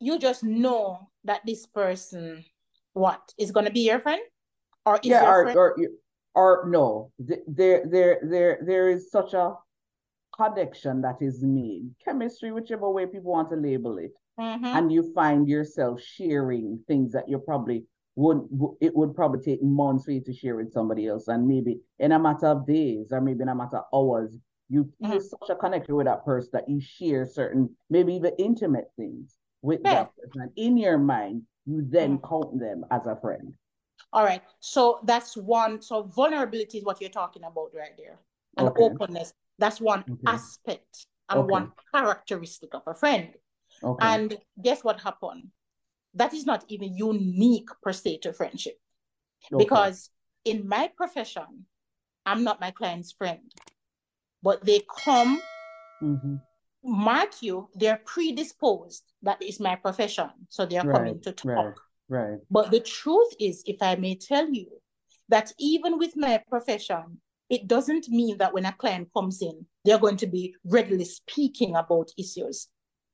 you 0.00 0.18
just 0.18 0.44
know 0.44 1.10
that 1.24 1.44
this 1.44 1.66
person, 1.66 2.44
what, 2.92 3.34
is 3.38 3.50
gonna 3.50 3.70
be 3.70 3.80
your 3.80 4.00
friend? 4.00 4.22
Or 4.86 4.96
is 4.96 5.10
Yeah, 5.10 5.22
your 5.22 5.32
or, 5.32 5.42
friend? 5.42 5.56
or 5.58 5.76
or 6.34 6.68
no, 6.68 7.12
there 7.18 7.82
there 7.86 8.20
there 8.22 8.58
there 8.64 8.88
is 8.88 9.10
such 9.10 9.34
a 9.34 9.54
connection 10.38 11.02
that 11.02 11.16
is 11.20 11.42
made. 11.42 11.90
Chemistry, 12.04 12.52
whichever 12.52 12.88
way 12.90 13.06
people 13.06 13.32
want 13.32 13.50
to 13.50 13.56
label 13.56 13.98
it. 13.98 14.12
Mhm. 14.38 14.74
and 14.76 14.92
you 14.92 15.02
find 15.14 15.48
yourself 15.48 16.00
sharing 16.00 16.78
things 16.86 17.12
that 17.12 17.28
you 17.28 17.38
probably 17.38 17.84
would 18.14 18.40
it 18.80 18.94
would 18.94 19.14
probably 19.14 19.40
take 19.40 19.62
months 19.62 20.04
for 20.04 20.12
you 20.12 20.20
to 20.20 20.32
share 20.32 20.54
with 20.56 20.72
somebody 20.72 21.06
else 21.08 21.26
and 21.28 21.46
maybe 21.46 21.80
in 21.98 22.12
a 22.12 22.18
matter 22.18 22.46
of 22.46 22.66
days 22.66 23.10
or 23.12 23.20
maybe 23.20 23.42
in 23.42 23.48
a 23.48 23.54
matter 23.54 23.78
of 23.78 23.84
hours 23.92 24.36
you 24.68 24.88
feel 25.00 25.20
such 25.20 25.48
a 25.50 25.56
connection 25.56 25.94
with 25.96 26.06
that 26.06 26.24
person 26.24 26.50
that 26.52 26.68
you 26.68 26.80
share 26.80 27.24
certain 27.26 27.68
maybe 27.90 28.14
even 28.14 28.32
intimate 28.38 28.90
things 28.96 29.38
with 29.62 29.80
Yeah. 29.84 30.04
that 30.04 30.16
person 30.16 30.42
and 30.42 30.52
in 30.56 30.76
your 30.76 30.98
mind 30.98 31.42
you 31.66 31.82
then 31.88 32.18
count 32.18 32.58
them 32.58 32.84
as 32.90 33.06
a 33.06 33.16
friend 33.16 33.54
All 34.12 34.24
right. 34.24 34.42
So 34.60 35.00
that's 35.04 35.36
one. 35.36 35.82
So 35.82 36.02
vulnerability 36.04 36.78
is 36.78 36.84
what 36.84 37.00
you're 37.00 37.10
talking 37.10 37.44
about 37.44 37.70
right 37.74 37.96
there. 37.98 38.18
And 38.56 38.68
Okay. 38.68 38.82
openness. 38.84 39.32
That's 39.58 39.80
one 39.80 40.04
Okay. 40.08 40.22
aspect 40.26 41.06
and 41.28 41.40
Okay. 41.40 41.50
one 41.50 41.72
characteristic 41.94 42.74
of 42.74 42.82
a 42.86 42.94
friend. 42.94 43.34
okay 43.82 44.06
And 44.06 44.38
guess 44.62 44.84
what 44.84 45.00
happened? 45.00 45.48
That 46.14 46.32
is 46.32 46.46
not 46.46 46.64
even 46.68 46.96
unique 46.96 47.68
per 47.82 47.92
se 47.92 48.18
to 48.18 48.32
friendship. 48.32 48.78
Because 49.56 50.10
in 50.44 50.66
my 50.66 50.90
profession, 50.96 51.66
I'm 52.26 52.44
not 52.44 52.60
my 52.60 52.70
client's 52.70 53.12
friend. 53.12 53.52
But 54.42 54.64
they 54.64 54.80
come, 55.04 55.42
Mhm. 56.02 56.40
mark 56.84 57.42
you, 57.42 57.68
they're 57.74 58.00
predisposed. 58.04 59.04
That 59.22 59.42
is 59.42 59.60
my 59.60 59.76
profession. 59.76 60.30
So 60.48 60.64
they're 60.66 60.82
coming 60.92 61.20
to 61.22 61.32
talk. 61.32 61.46
right 61.54 61.74
right 62.08 62.38
But 62.50 62.70
the 62.70 62.80
truth 62.80 63.34
is, 63.38 63.62
if 63.66 63.82
I 63.82 63.96
may 63.96 64.14
tell 64.14 64.48
you, 64.48 64.80
that 65.28 65.52
even 65.58 65.98
with 65.98 66.16
my 66.16 66.38
profession, 66.48 67.20
it 67.50 67.66
doesn't 67.66 68.08
mean 68.08 68.38
that 68.38 68.52
when 68.52 68.66
a 68.66 68.72
client 68.72 69.08
comes 69.14 69.40
in, 69.42 69.66
they're 69.84 69.98
going 69.98 70.18
to 70.18 70.26
be 70.26 70.54
readily 70.64 71.04
speaking 71.04 71.76
about 71.76 72.10
issues. 72.18 72.68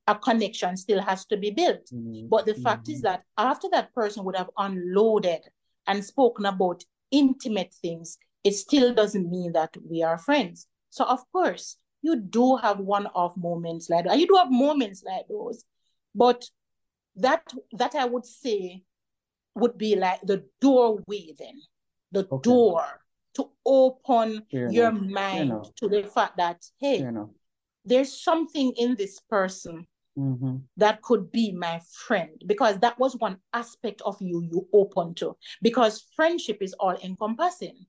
A 0.06 0.14
connection 0.14 0.76
still 0.76 1.00
has 1.00 1.24
to 1.26 1.36
be 1.36 1.50
built. 1.50 1.86
Mhm. 1.92 2.28
But 2.28 2.46
the 2.46 2.54
fact 2.54 2.88
is 2.88 3.02
that 3.02 3.22
after 3.38 3.68
that 3.70 3.94
person 3.94 4.24
would 4.24 4.36
have 4.36 4.50
unloaded 4.58 5.40
and 5.86 6.04
spoken 6.04 6.46
about 6.46 6.84
intimate 7.10 7.72
things, 7.74 8.18
it 8.42 8.52
still 8.52 8.92
doesn't 8.92 9.30
mean 9.30 9.52
that 9.52 9.76
we 9.88 10.02
are 10.02 10.18
friends. 10.18 10.66
So, 10.90 11.04
of 11.04 11.20
course, 11.32 11.78
you 12.02 12.16
do 12.16 12.56
have 12.56 12.80
one 12.80 13.06
off 13.06 13.36
moments 13.36 13.88
like 13.88 14.04
that. 14.04 14.18
You 14.18 14.26
do 14.26 14.34
have 14.36 14.50
moments 14.50 15.02
like 15.04 15.26
those. 15.28 15.64
But 16.14 16.44
that 17.16 17.42
that 17.72 17.94
I 17.94 18.04
would 18.04 18.26
say 18.26 18.84
would 19.54 19.78
be 19.78 19.96
like 19.96 20.20
the 20.22 20.44
doorway 20.60 21.32
then, 21.38 21.60
the 22.12 22.26
Okay. 22.30 22.42
door 22.42 22.84
to 23.34 23.50
open 23.66 24.42
your 24.72 24.90
mind 24.92 25.50
to 25.76 25.88
the 25.88 26.02
fact 26.04 26.36
that 26.36 26.64
hey, 26.80 27.10
there's 27.84 28.22
something 28.22 28.72
in 28.76 28.94
this 28.96 29.20
person 29.20 29.86
Mhm. 30.16 30.62
that 30.76 31.02
could 31.02 31.30
be 31.32 31.52
my 31.52 31.80
friend 32.06 32.42
because 32.46 32.78
that 32.80 32.98
was 32.98 33.16
one 33.16 33.38
aspect 33.52 34.00
of 34.02 34.20
you 34.20 34.40
you 34.42 34.68
open 34.72 35.14
to 35.14 35.36
because 35.62 36.02
friendship 36.16 36.58
is 36.62 36.74
all 36.74 36.96
encompassing 37.02 37.86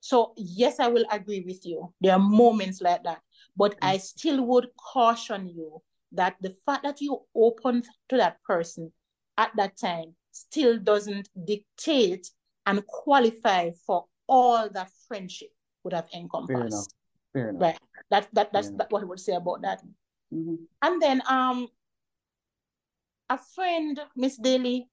So, 0.00 0.34
yes, 0.36 0.78
I 0.78 0.88
will 0.88 1.04
agree 1.10 1.40
with 1.40 1.66
you. 1.66 1.92
There 2.00 2.12
are 2.12 2.18
moments 2.18 2.80
like 2.80 3.02
that. 3.04 3.20
But 3.56 3.72
mm. 3.72 3.78
I 3.82 3.98
still 3.98 4.44
would 4.46 4.68
caution 4.76 5.48
you 5.48 5.82
that 6.12 6.36
the 6.40 6.54
fact 6.64 6.84
that 6.84 7.00
you 7.00 7.20
open 7.34 7.82
to 8.08 8.16
that 8.16 8.40
person 8.44 8.92
at 9.36 9.50
that 9.56 9.76
time 9.76 10.14
still 10.30 10.78
doesn't 10.78 11.28
dictate 11.44 12.30
and 12.66 12.86
qualify 12.86 13.70
for 13.86 14.06
all 14.26 14.68
that 14.70 14.90
friendship 15.08 15.50
would 15.84 15.92
have 15.92 16.08
encompassed. 16.14 16.52
Fair 16.52 16.66
enough. 16.66 16.86
Fair 17.32 17.48
enough. 17.50 17.62
Right. 17.62 17.78
That 18.10 18.28
that 18.32 18.52
that's 18.52 18.70
that 18.72 18.90
what 18.90 19.02
I 19.02 19.06
would 19.06 19.20
say 19.20 19.34
about 19.34 19.62
that. 19.62 19.82
Mm-hmm. 20.32 20.54
And 20.82 21.02
then 21.02 21.22
um 21.28 21.68
a 23.28 23.38
friend, 23.38 24.00
Miss 24.14 24.36
Daly, 24.36 24.88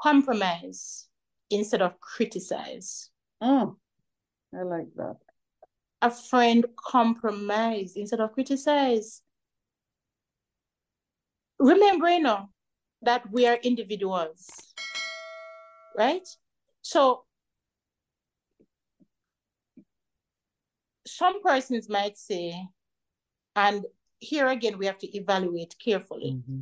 compromise 0.00 1.08
instead 1.50 1.82
of 1.82 2.00
criticize. 2.00 3.10
Mm. 3.42 3.76
I 4.54 4.62
like 4.62 4.88
that. 4.96 5.16
A 6.02 6.10
friend 6.10 6.64
compromise 6.76 7.94
instead 7.96 8.20
of 8.20 8.32
criticize. 8.32 9.22
Remember, 11.58 12.08
you 12.08 12.20
know, 12.20 12.50
that 13.02 13.30
we 13.30 13.46
are 13.46 13.58
individuals, 13.62 14.74
right? 15.96 16.26
So 16.82 17.24
some 21.18 21.42
persons 21.42 21.88
might 21.88 22.16
say, 22.16 22.54
and 23.56 23.84
here 24.20 24.46
again, 24.46 24.78
we 24.78 24.86
have 24.86 24.98
to 24.98 25.16
evaluate 25.16 25.74
carefully. 25.84 26.36
Mm-hmm. 26.36 26.60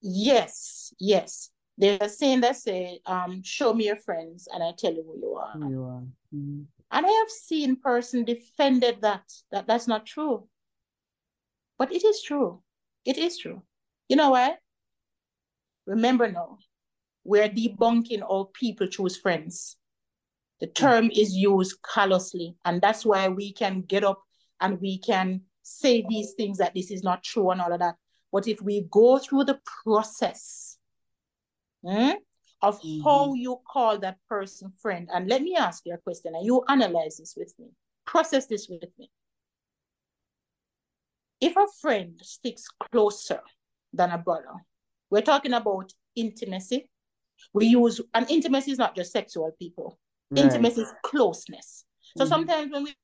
Yes, 0.00 0.92
yes. 0.98 1.50
There's 1.78 2.00
a 2.00 2.08
saying 2.08 2.40
that 2.40 2.56
say, 2.56 2.98
um, 3.06 3.42
show 3.44 3.72
me 3.72 3.86
your 3.86 3.96
friends 3.96 4.48
and 4.52 4.62
I 4.62 4.72
tell 4.76 4.92
you 4.92 5.04
who 5.04 5.16
you 5.20 5.34
are. 5.34 5.52
Who 5.52 5.70
you 5.70 5.84
are. 5.84 6.02
Mm-hmm. 6.34 6.62
And 6.90 7.06
I 7.06 7.10
have 7.20 7.30
seen 7.30 7.76
person 7.76 8.24
defended 8.24 9.00
that, 9.02 9.22
that 9.52 9.68
that's 9.68 9.86
not 9.86 10.04
true. 10.04 10.48
But 11.78 11.92
it 11.92 12.04
is 12.04 12.22
true. 12.22 12.60
It 13.04 13.18
is 13.18 13.38
true. 13.38 13.62
You 14.08 14.16
know 14.16 14.30
why? 14.30 14.56
Remember 15.86 16.30
now, 16.30 16.58
we're 17.24 17.48
debunking 17.48 18.22
all 18.22 18.46
people 18.46 18.88
choose 18.88 19.16
friends. 19.16 19.76
The 20.62 20.68
term 20.68 21.10
is 21.10 21.34
used 21.34 21.82
callously, 21.82 22.54
and 22.64 22.80
that's 22.80 23.04
why 23.04 23.26
we 23.26 23.52
can 23.52 23.80
get 23.80 24.04
up 24.04 24.22
and 24.60 24.80
we 24.80 24.98
can 24.98 25.40
say 25.62 26.06
these 26.08 26.34
things 26.34 26.58
that 26.58 26.72
this 26.72 26.92
is 26.92 27.02
not 27.02 27.24
true 27.24 27.50
and 27.50 27.60
all 27.60 27.72
of 27.72 27.80
that. 27.80 27.96
But 28.30 28.46
if 28.46 28.62
we 28.62 28.86
go 28.88 29.18
through 29.18 29.46
the 29.46 29.58
process 29.82 30.78
hmm, 31.84 32.12
of 32.62 32.80
mm-hmm. 32.80 33.02
how 33.02 33.34
you 33.34 33.58
call 33.68 33.98
that 33.98 34.18
person 34.28 34.72
friend, 34.80 35.08
and 35.12 35.28
let 35.28 35.42
me 35.42 35.56
ask 35.56 35.82
you 35.84 35.94
a 35.94 35.98
question, 35.98 36.32
and 36.36 36.46
you 36.46 36.62
analyze 36.68 37.16
this 37.16 37.34
with 37.36 37.52
me, 37.58 37.66
process 38.06 38.46
this 38.46 38.68
with 38.68 38.84
me. 39.00 39.10
If 41.40 41.56
a 41.56 41.66
friend 41.80 42.20
sticks 42.22 42.68
closer 42.92 43.40
than 43.92 44.12
a 44.12 44.18
brother, 44.18 44.54
we're 45.10 45.22
talking 45.22 45.54
about 45.54 45.92
intimacy. 46.14 46.88
We 47.52 47.66
use, 47.66 48.00
and 48.14 48.30
intimacy 48.30 48.70
is 48.70 48.78
not 48.78 48.94
just 48.94 49.10
sexual, 49.10 49.50
people. 49.58 49.98
Right. 50.32 50.44
Intimacy 50.44 50.82
is 50.82 50.92
closeness. 51.04 51.84
So 52.16 52.24
mm-hmm. 52.24 52.28
sometimes 52.28 52.72
when 52.72 52.84
we 52.84 52.94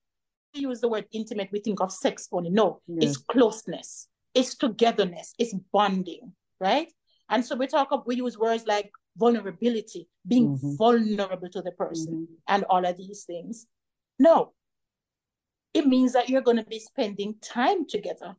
use 0.54 0.80
the 0.80 0.88
word 0.88 1.06
intimate, 1.12 1.50
we 1.52 1.60
think 1.60 1.80
of 1.80 1.92
sex 1.92 2.28
only. 2.32 2.50
No, 2.50 2.80
it's 2.88 3.16
closeness 3.16 4.08
it's 4.38 4.54
togetherness, 4.54 5.34
it's 5.38 5.54
bonding, 5.72 6.32
right? 6.60 6.92
And 7.28 7.44
so 7.44 7.56
we 7.56 7.66
talk 7.66 7.88
of 7.90 8.04
we 8.06 8.16
use 8.16 8.38
words 8.38 8.66
like 8.66 8.90
vulnerability, 9.16 10.08
being 10.26 10.56
mm-hmm. 10.56 10.76
vulnerable 10.76 11.48
to 11.50 11.62
the 11.62 11.72
person, 11.72 12.14
mm-hmm. 12.14 12.34
and 12.46 12.64
all 12.70 12.84
of 12.84 12.96
these 12.96 13.24
things. 13.24 13.66
No, 14.18 14.52
it 15.74 15.86
means 15.86 16.12
that 16.12 16.28
you're 16.28 16.42
going 16.42 16.56
to 16.56 16.64
be 16.64 16.78
spending 16.78 17.34
time 17.42 17.86
together. 17.86 18.36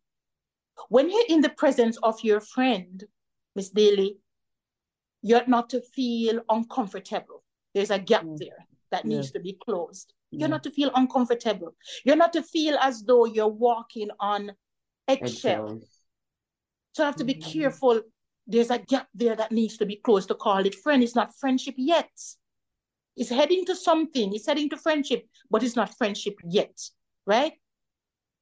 When 0.87 1.09
you're 1.09 1.27
in 1.27 1.41
the 1.41 1.49
presence 1.49 1.97
of 2.01 2.23
your 2.23 2.39
friend, 2.39 3.03
Miss 3.55 3.69
Daly, 3.69 4.17
you're 5.21 5.47
not 5.47 5.69
to 5.71 5.81
feel 5.81 6.39
uncomfortable. 6.49 7.43
There's 7.75 7.91
a 7.91 7.99
gap 7.99 8.23
mm-hmm. 8.23 8.37
there 8.37 8.65
that 8.91 9.05
needs 9.05 9.31
to 9.31 9.39
be 9.39 9.57
closed. 9.63 10.13
You're 10.31 10.49
not 10.49 10.63
to 10.63 10.71
feel 10.71 10.91
uncomfortable. 10.95 11.75
You're 12.03 12.15
not 12.15 12.33
to 12.33 12.43
feel 12.43 12.77
as 12.77 13.03
though 13.03 13.25
you're 13.25 13.47
walking 13.47 14.09
on 14.19 14.51
eggshell. 15.07 15.79
So 16.93 17.03
I 17.03 17.07
have 17.07 17.15
to 17.17 17.23
be 17.23 17.35
mm-hmm. 17.35 17.49
careful. 17.49 18.01
There's 18.45 18.69
a 18.69 18.79
gap 18.79 19.07
there 19.13 19.35
that 19.35 19.51
needs 19.51 19.77
to 19.77 19.85
be 19.85 19.95
closed 19.97 20.27
to 20.29 20.35
call 20.35 20.65
it 20.65 20.75
friend. 20.75 21.03
It's 21.03 21.15
not 21.15 21.35
friendship 21.35 21.75
yet. 21.77 22.09
It's 23.15 23.29
heading 23.29 23.65
to 23.65 23.75
something. 23.75 24.33
It's 24.33 24.47
heading 24.47 24.69
to 24.69 24.77
friendship, 24.77 25.27
but 25.49 25.63
it's 25.63 25.75
not 25.75 25.97
friendship 25.97 26.35
yet, 26.43 26.79
right? 27.25 27.53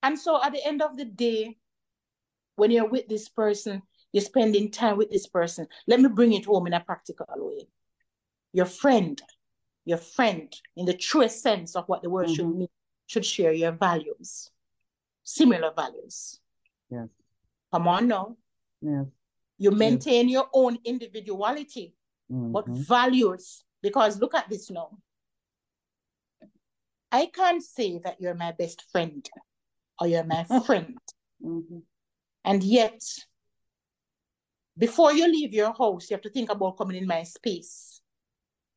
And 0.04 0.20
so 0.20 0.42
at 0.44 0.52
the 0.54 0.66
end 0.66 0.82
of 0.82 0.98
the 0.98 1.06
day, 1.06 1.58
when 2.56 2.72
you're 2.72 2.88
with 2.88 3.08
this 3.08 3.30
person, 3.30 3.82
you're 4.12 4.24
spending 4.24 4.72
time 4.72 4.98
with 4.98 5.10
this 5.10 5.28
person. 5.28 5.68
Let 5.88 6.00
me 6.00 6.10
bring 6.10 6.34
it 6.34 6.46
home 6.46 6.68
in 6.68 6.74
a 6.74 6.80
practical 6.80 7.26
way. 7.38 7.68
Your 8.54 8.66
friend, 8.66 9.22
your 9.88 9.98
friend, 9.98 10.54
in 10.76 10.86
the 10.86 10.94
truest 10.94 11.42
sense 11.42 11.74
of 11.78 11.88
what 11.88 12.02
the 12.02 12.10
word 12.10 12.26
mm-hmm. 12.26 12.36
should 12.36 12.56
mean, 12.56 12.68
should 13.08 13.26
share 13.26 13.54
your 13.54 13.72
values, 13.72 14.52
similar 15.24 15.72
values. 15.74 16.42
Yes. 16.90 17.08
Come 17.74 17.88
on 17.88 18.10
now. 18.10 18.36
Yes. 18.82 19.06
You 19.58 19.72
maintain 19.72 20.28
yes. 20.28 20.34
your 20.34 20.50
own 20.54 20.78
individuality, 20.84 21.96
mm-hmm. 22.30 22.52
but 22.52 22.68
values. 22.68 23.64
Because 23.82 24.20
look 24.20 24.36
at 24.36 24.50
this 24.50 24.70
now. 24.70 24.90
I 27.10 27.28
can't 27.28 27.64
say 27.64 28.02
that 28.04 28.20
you're 28.20 28.36
my 28.36 28.52
best 28.52 28.84
friend 28.92 29.26
or 30.02 30.08
you're 30.08 30.26
my 30.26 30.44
friend. 30.66 30.98
Mm-hmm. 31.42 31.80
And 32.44 32.62
yet, 32.62 33.02
before 34.78 35.14
you 35.14 35.28
leave 35.28 35.54
your 35.54 35.72
house, 35.72 36.10
you 36.10 36.16
have 36.16 36.24
to 36.24 36.30
think 36.30 36.52
about 36.52 36.78
coming 36.78 36.98
in 36.98 37.08
my 37.08 37.24
space. 37.24 37.97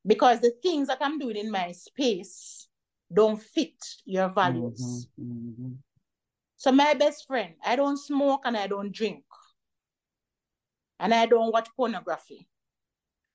Because 0.07 0.41
the 0.41 0.53
things 0.63 0.89
that 0.89 0.99
I'm 1.01 1.19
doing 1.19 1.37
in 1.37 1.51
my 1.51 1.73
space 1.73 2.69
don't 3.13 3.41
fit 3.41 3.75
your 4.05 4.29
values. 4.29 5.09
Mm-hmm. 5.21 5.49
mm-hmm. 5.51 5.73
So 6.57 6.73
my 6.73 6.93
best 6.93 7.27
friend, 7.27 7.55
I 7.65 7.75
don't 7.75 7.97
smoke 7.97 8.43
and 8.45 8.55
I 8.55 8.67
don't 8.67 8.93
drink. 8.93 9.25
And 10.99 11.15
I 11.15 11.25
don't 11.25 11.51
watch 11.51 11.69
pornography. 11.75 12.47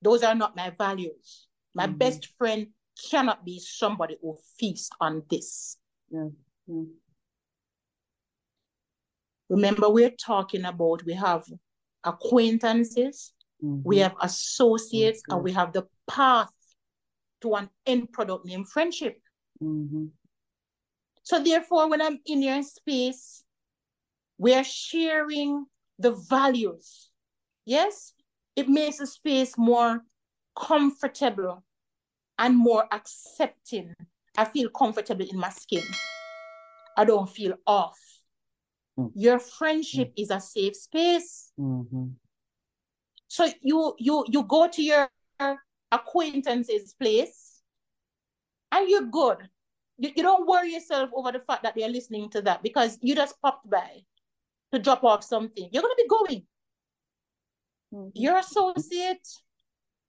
Those 0.00 0.22
are 0.22 0.36
not 0.36 0.54
my 0.54 0.70
values. 0.70 1.48
My 1.74 1.88
mm-hmm. 1.88 1.96
best 1.96 2.28
friend 2.38 2.68
cannot 3.10 3.44
be 3.44 3.58
somebody 3.58 4.16
who 4.22 4.36
feasts 4.58 4.90
on 5.00 5.24
this. 5.28 5.76
Yeah. 6.08 6.28
yeah. 6.68 6.82
Remember, 9.48 9.90
we're 9.90 10.10
talking 10.10 10.64
about 10.64 11.04
we 11.04 11.14
have 11.14 11.44
acquaintances, 12.04 13.32
mm-hmm. 13.62 13.82
we 13.84 13.98
have 13.98 14.14
associates, 14.20 15.22
and 15.28 15.42
we 15.42 15.52
have 15.52 15.72
the 15.72 15.86
path 16.08 16.50
to 17.46 17.54
an 17.54 17.70
end 17.86 18.12
product 18.12 18.44
named 18.44 18.68
friendship. 18.68 19.20
Mm-hmm. 19.62 20.06
So 21.22 21.42
therefore, 21.42 21.88
when 21.88 22.02
I'm 22.02 22.18
in 22.26 22.42
your 22.42 22.62
space, 22.62 23.44
we 24.38 24.54
are 24.54 24.64
sharing 24.64 25.66
the 25.98 26.12
values. 26.12 27.10
Yes, 27.64 28.12
it 28.54 28.68
makes 28.68 28.98
the 28.98 29.06
space 29.06 29.56
more 29.56 30.02
comfortable 30.56 31.64
and 32.38 32.56
more 32.56 32.86
accepting. 32.92 33.94
I 34.36 34.44
feel 34.44 34.68
comfortable 34.68 35.26
in 35.28 35.38
my 35.38 35.50
skin. 35.50 35.96
I 36.96 37.04
don't 37.04 37.28
feel 37.28 37.54
off. 37.66 37.98
Mm. 38.98 39.10
Your 39.14 39.38
friendship 39.38 40.08
mm. 40.08 40.22
is 40.22 40.30
a 40.30 40.40
safe 40.40 40.76
space. 40.76 41.52
Mm-hmm. 41.58 42.06
So 43.28 43.48
you 43.60 43.94
you 43.98 44.24
you 44.28 44.42
go 44.44 44.68
to 44.68 44.82
your 44.82 45.08
acquaintance's 45.92 46.94
place 46.94 47.62
and 48.72 48.88
you're 48.88 49.02
good 49.02 49.48
you, 49.98 50.10
you 50.14 50.22
don't 50.22 50.46
worry 50.46 50.72
yourself 50.72 51.10
over 51.14 51.32
the 51.32 51.40
fact 51.40 51.62
that 51.62 51.74
they're 51.74 51.88
listening 51.88 52.28
to 52.30 52.42
that 52.42 52.62
because 52.62 52.98
you 53.00 53.14
just 53.14 53.40
popped 53.40 53.68
by 53.68 54.02
to 54.72 54.78
drop 54.78 55.04
off 55.04 55.24
something. 55.24 55.68
You're 55.72 55.82
going 55.82 55.94
to 55.96 56.02
be 56.02 56.08
going. 56.08 56.46
Mm-hmm. 57.94 58.08
Your 58.14 58.38
associate, 58.38 59.26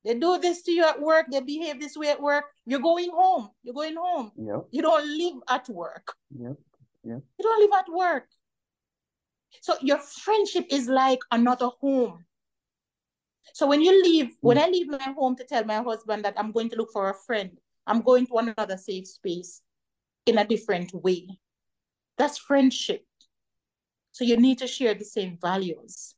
they 0.03 0.15
do 0.15 0.39
this 0.39 0.63
to 0.63 0.71
you 0.71 0.85
at 0.85 0.99
work, 0.99 1.27
they 1.31 1.39
behave 1.39 1.79
this 1.79 1.95
way 1.95 2.09
at 2.09 2.21
work. 2.21 2.45
You're 2.65 2.79
going 2.79 3.09
home. 3.11 3.49
You're 3.63 3.75
going 3.75 3.95
home. 3.95 4.31
Yep. 4.37 4.67
You 4.71 4.81
don't 4.81 5.07
live 5.17 5.35
at 5.49 5.69
work. 5.69 6.13
Yep. 6.37 6.57
Yep. 7.03 7.21
You 7.39 7.43
don't 7.43 7.61
live 7.61 7.79
at 7.79 7.91
work. 7.91 8.25
So 9.61 9.75
your 9.81 9.99
friendship 9.99 10.65
is 10.69 10.87
like 10.87 11.19
another 11.31 11.69
home. 11.79 12.25
So 13.53 13.67
when 13.67 13.81
you 13.81 14.03
leave, 14.03 14.25
mm-hmm. 14.25 14.47
when 14.47 14.57
I 14.57 14.67
leave 14.67 14.87
my 14.87 15.13
home 15.17 15.35
to 15.37 15.43
tell 15.43 15.65
my 15.65 15.81
husband 15.81 16.25
that 16.25 16.35
I'm 16.37 16.51
going 16.51 16.69
to 16.69 16.75
look 16.75 16.91
for 16.91 17.09
a 17.09 17.13
friend, 17.13 17.51
I'm 17.85 18.01
going 18.01 18.27
to 18.27 18.37
another 18.37 18.77
safe 18.77 19.07
space 19.07 19.61
in 20.25 20.37
a 20.37 20.45
different 20.45 20.93
way. 20.93 21.27
That's 22.17 22.37
friendship. 22.37 23.05
So 24.11 24.23
you 24.25 24.37
need 24.37 24.57
to 24.59 24.67
share 24.67 24.93
the 24.93 25.05
same 25.05 25.37
values 25.41 26.15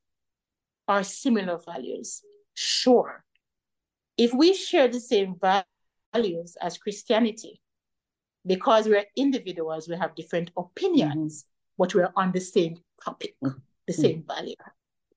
or 0.88 1.04
similar 1.04 1.60
values. 1.60 2.22
Sure. 2.54 3.24
If 4.18 4.34
we 4.34 4.54
share 4.54 4.88
the 4.88 5.00
same 5.00 5.36
values 6.13 6.58
as 6.62 6.78
Christianity, 6.78 7.62
because 8.46 8.88
we're 8.88 9.06
individuals, 9.15 9.88
we 9.88 9.96
have 9.98 10.15
different 10.15 10.52
opinions, 10.58 11.46
but 11.78 11.94
we're 11.94 12.12
on 12.15 12.32
the 12.32 12.39
same 12.39 12.78
topic, 13.04 13.36
the 13.42 13.94
same 13.94 14.24
value. 14.28 14.56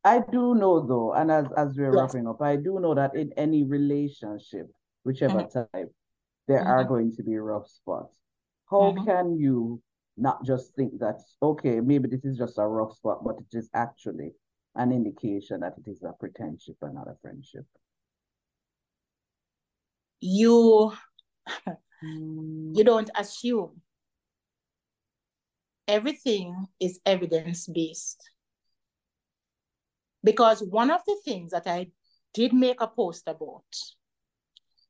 I 0.05 0.19
do 0.19 0.55
know 0.55 0.85
though, 0.87 1.13
and 1.15 1.31
as, 1.31 1.47
as 1.57 1.77
we're 1.77 1.93
Yes. 1.95 1.95
wrapping 1.95 2.27
up, 2.27 2.43
I 2.43 2.57
do 2.57 2.81
know 2.81 2.95
that 2.95 3.15
in 3.15 3.33
any 3.37 3.63
relationship, 3.63 4.69
whichever 5.05 5.43
type, 5.45 5.93
there 6.49 6.67
are 6.67 6.83
Mhm. 6.85 6.89
going 6.89 7.13
to 7.17 7.23
be 7.23 7.37
rough 7.39 7.69
spots. 7.69 8.17
How 8.69 8.93
Mhm. 8.93 9.05
can 9.07 9.39
you 9.39 9.81
not 10.17 10.43
just 10.45 10.75
think 10.75 10.99
that, 10.99 11.21
okay, 11.41 11.81
maybe 11.81 12.09
this 12.09 12.25
is 12.25 12.37
just 12.37 12.59
a 12.59 12.67
rough 12.67 12.97
spot, 12.97 13.23
but 13.25 13.39
it 13.39 13.57
is 13.57 13.71
actually 13.75 14.35
an 14.75 14.91
indication 14.93 15.61
that 15.61 15.75
it 15.79 15.89
is 15.89 16.03
a 16.03 16.13
friendship 16.19 16.77
and 16.83 16.95
not 16.95 17.09
a 17.09 17.15
friendship? 17.23 17.67
You 20.21 20.93
you 22.03 22.85
don't 22.85 23.11
assume. 23.17 23.83
Everything 25.87 26.67
is 26.81 27.01
evidence 27.07 27.67
based. 27.69 28.32
Because 30.25 30.63
one 30.63 30.91
of 30.91 31.01
the 31.07 31.17
things 31.25 31.51
that 31.53 31.67
I 31.67 31.91
did 32.35 32.53
make 32.53 32.81
a 32.81 32.87
post 32.87 33.25
about, 33.27 33.65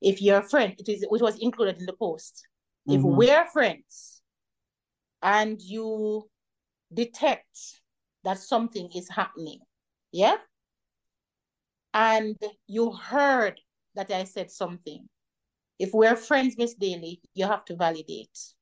if 0.01 0.21
you're 0.21 0.41
a 0.41 0.49
friend, 0.49 0.75
it 0.79 0.89
is 0.89 1.03
it 1.03 1.11
was 1.11 1.39
included 1.39 1.79
in 1.79 1.87
the 1.87 1.93
post. 1.95 2.47
If 2.87 3.01
Mhm. 3.01 3.17
we're 3.17 3.47
friends 3.47 4.23
and 5.23 5.61
you 5.63 6.29
detect 6.93 7.83
that 8.25 8.39
something 8.39 8.91
is 8.93 9.09
happening, 9.09 9.61
yeah, 10.11 10.37
and 11.95 12.37
you 12.67 12.93
heard 12.93 13.61
that 13.95 14.11
I 14.11 14.25
said 14.25 14.51
something, 14.51 15.09
if 15.79 15.93
we're 15.93 16.17
friends, 16.17 16.57
Miss 16.59 16.75
Daly, 16.75 17.21
you 17.35 17.47
have 17.47 17.65
to 17.67 17.77
validate. 17.77 18.55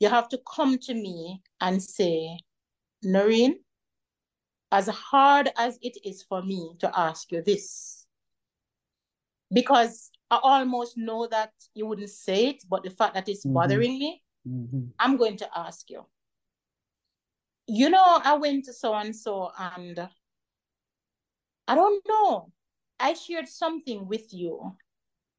You 0.00 0.08
have 0.08 0.28
to 0.30 0.38
come 0.38 0.78
to 0.78 0.94
me 0.94 1.42
and 1.60 1.82
say, 1.82 2.38
Noreen, 3.02 3.64
as 4.72 4.88
hard 4.88 5.50
as 5.56 5.78
it 5.82 5.96
is 6.04 6.22
for 6.22 6.42
me 6.42 6.74
to 6.80 6.98
ask 6.98 7.30
you 7.32 7.42
this, 7.42 8.06
because 9.52 10.10
I 10.30 10.40
almost 10.42 10.96
know 10.96 11.28
that 11.28 11.52
you 11.74 11.86
wouldn't 11.86 12.10
say 12.10 12.48
it, 12.48 12.64
but 12.68 12.82
the 12.82 12.90
fact 12.90 13.14
that 13.14 13.28
it's 13.28 13.46
Mhm. 13.46 13.52
bothering 13.52 13.98
me, 13.98 14.22
Mhm. 14.46 14.92
I'm 14.98 15.16
going 15.16 15.36
to 15.38 15.58
ask 15.58 15.88
you. 15.88 16.06
You 17.68 17.90
know, 17.90 18.20
I 18.24 18.34
went 18.34 18.64
to 18.66 18.72
so 18.72 18.94
and 18.94 19.14
so, 19.14 19.50
and 19.58 20.08
I 21.68 21.74
don't 21.74 22.04
know. 22.06 22.52
I 22.98 23.14
shared 23.14 23.48
something 23.48 24.06
with 24.06 24.32
you, 24.32 24.76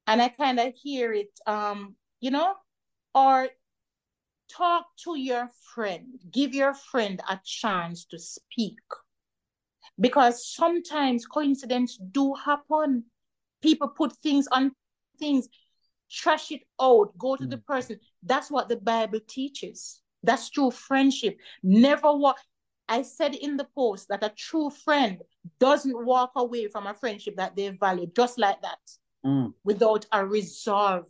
and 0.05 0.21
I 0.21 0.29
kind 0.29 0.59
of 0.59 0.73
hear 0.75 1.13
it, 1.13 1.39
um, 1.45 1.95
you 2.19 2.31
know, 2.31 2.55
or 3.13 3.49
talk 4.49 4.85
to 5.03 5.17
your 5.17 5.49
friend, 5.73 6.19
give 6.31 6.53
your 6.53 6.73
friend 6.73 7.21
a 7.29 7.39
chance 7.43 8.05
to 8.05 8.19
speak. 8.19 8.79
Because 9.99 10.47
sometimes 10.47 11.25
coincidence 11.25 11.97
do 12.11 12.33
happen. 12.33 13.05
People 13.61 13.87
put 13.89 14.15
things 14.17 14.47
on 14.51 14.71
things, 15.19 15.47
trash 16.11 16.51
it 16.51 16.61
out, 16.79 17.17
go 17.17 17.35
to 17.35 17.47
the 17.47 17.57
person. 17.57 17.99
That's 18.23 18.51
what 18.51 18.69
the 18.69 18.77
Bible 18.77 19.19
teaches. 19.27 20.01
That's 20.23 20.49
true 20.49 20.71
friendship. 20.71 21.37
Never 21.63 22.13
walk. 22.13 22.37
I 22.89 23.01
said 23.01 23.35
in 23.35 23.57
the 23.57 23.67
post 23.75 24.07
that 24.09 24.23
a 24.23 24.29
true 24.29 24.69
friend 24.69 25.21
doesn't 25.59 26.05
walk 26.05 26.31
away 26.35 26.67
from 26.67 26.87
a 26.87 26.93
friendship 26.93 27.35
that 27.37 27.55
they 27.55 27.69
value 27.69 28.07
just 28.15 28.37
like 28.37 28.61
that 28.61 28.79
Mm. 29.25 29.53
without 29.63 30.05
a 30.11 30.25
resolve. 30.25 31.05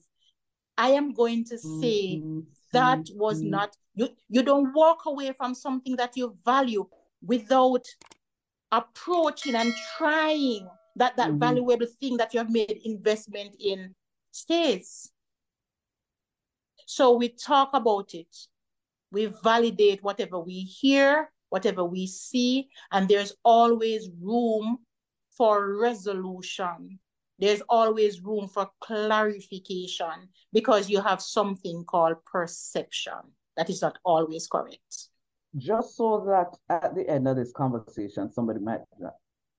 I 0.78 0.92
am 0.92 1.14
going 1.14 1.44
to 1.46 1.58
say 1.58 2.22
Mhm. 2.24 2.46
that 2.72 3.10
was 3.14 3.44
Mhm. 3.44 3.50
not 3.50 3.78
you 3.96 4.10
you 4.30 4.44
don't 4.44 4.74
walk 4.74 5.06
away 5.06 5.34
from 5.34 5.54
something 5.54 5.96
that 5.98 6.16
you 6.18 6.38
value 6.46 6.88
without 7.22 7.86
approaching 8.72 9.56
and 9.56 9.76
trying 9.76 10.70
that 10.96 11.16
that 11.18 11.30
Mhm. 11.32 11.40
valuable 11.40 11.86
thing 12.00 12.18
that 12.18 12.34
you 12.34 12.40
have 12.40 12.50
made 12.50 12.82
investment 12.84 13.56
in 13.60 13.96
stays. 14.32 15.12
So 16.86 17.14
we 17.14 17.30
talk 17.30 17.70
about 17.74 18.14
it. 18.14 18.36
We 19.12 19.26
validate 19.26 20.04
whatever 20.04 20.40
we 20.40 20.62
hear 20.62 21.32
whatever 21.50 21.84
we 21.86 22.06
see 22.08 22.70
and 22.92 23.08
there's 23.08 23.34
always 23.44 24.10
room 24.20 24.86
for 25.32 25.78
resolution. 25.78 27.00
There's 27.40 27.62
always 27.70 28.22
room 28.22 28.50
for 28.50 28.70
clarification 28.82 30.30
because 30.52 30.90
you 30.90 31.02
have 31.02 31.22
something 31.22 31.86
called 31.86 32.18
perception. 32.26 33.36
That 33.56 33.70
is 33.70 33.82
not 33.82 33.98
always 34.04 34.48
correct 34.48 35.10
just 35.56 35.96
so 35.96 36.24
that 36.28 36.58
at 36.70 36.96
the 36.96 37.08
end 37.10 37.28
of 37.28 37.36
this 37.36 37.52
conversation, 37.52 38.32
somebody 38.32 38.60
might 38.60 38.82
not, 39.00 39.14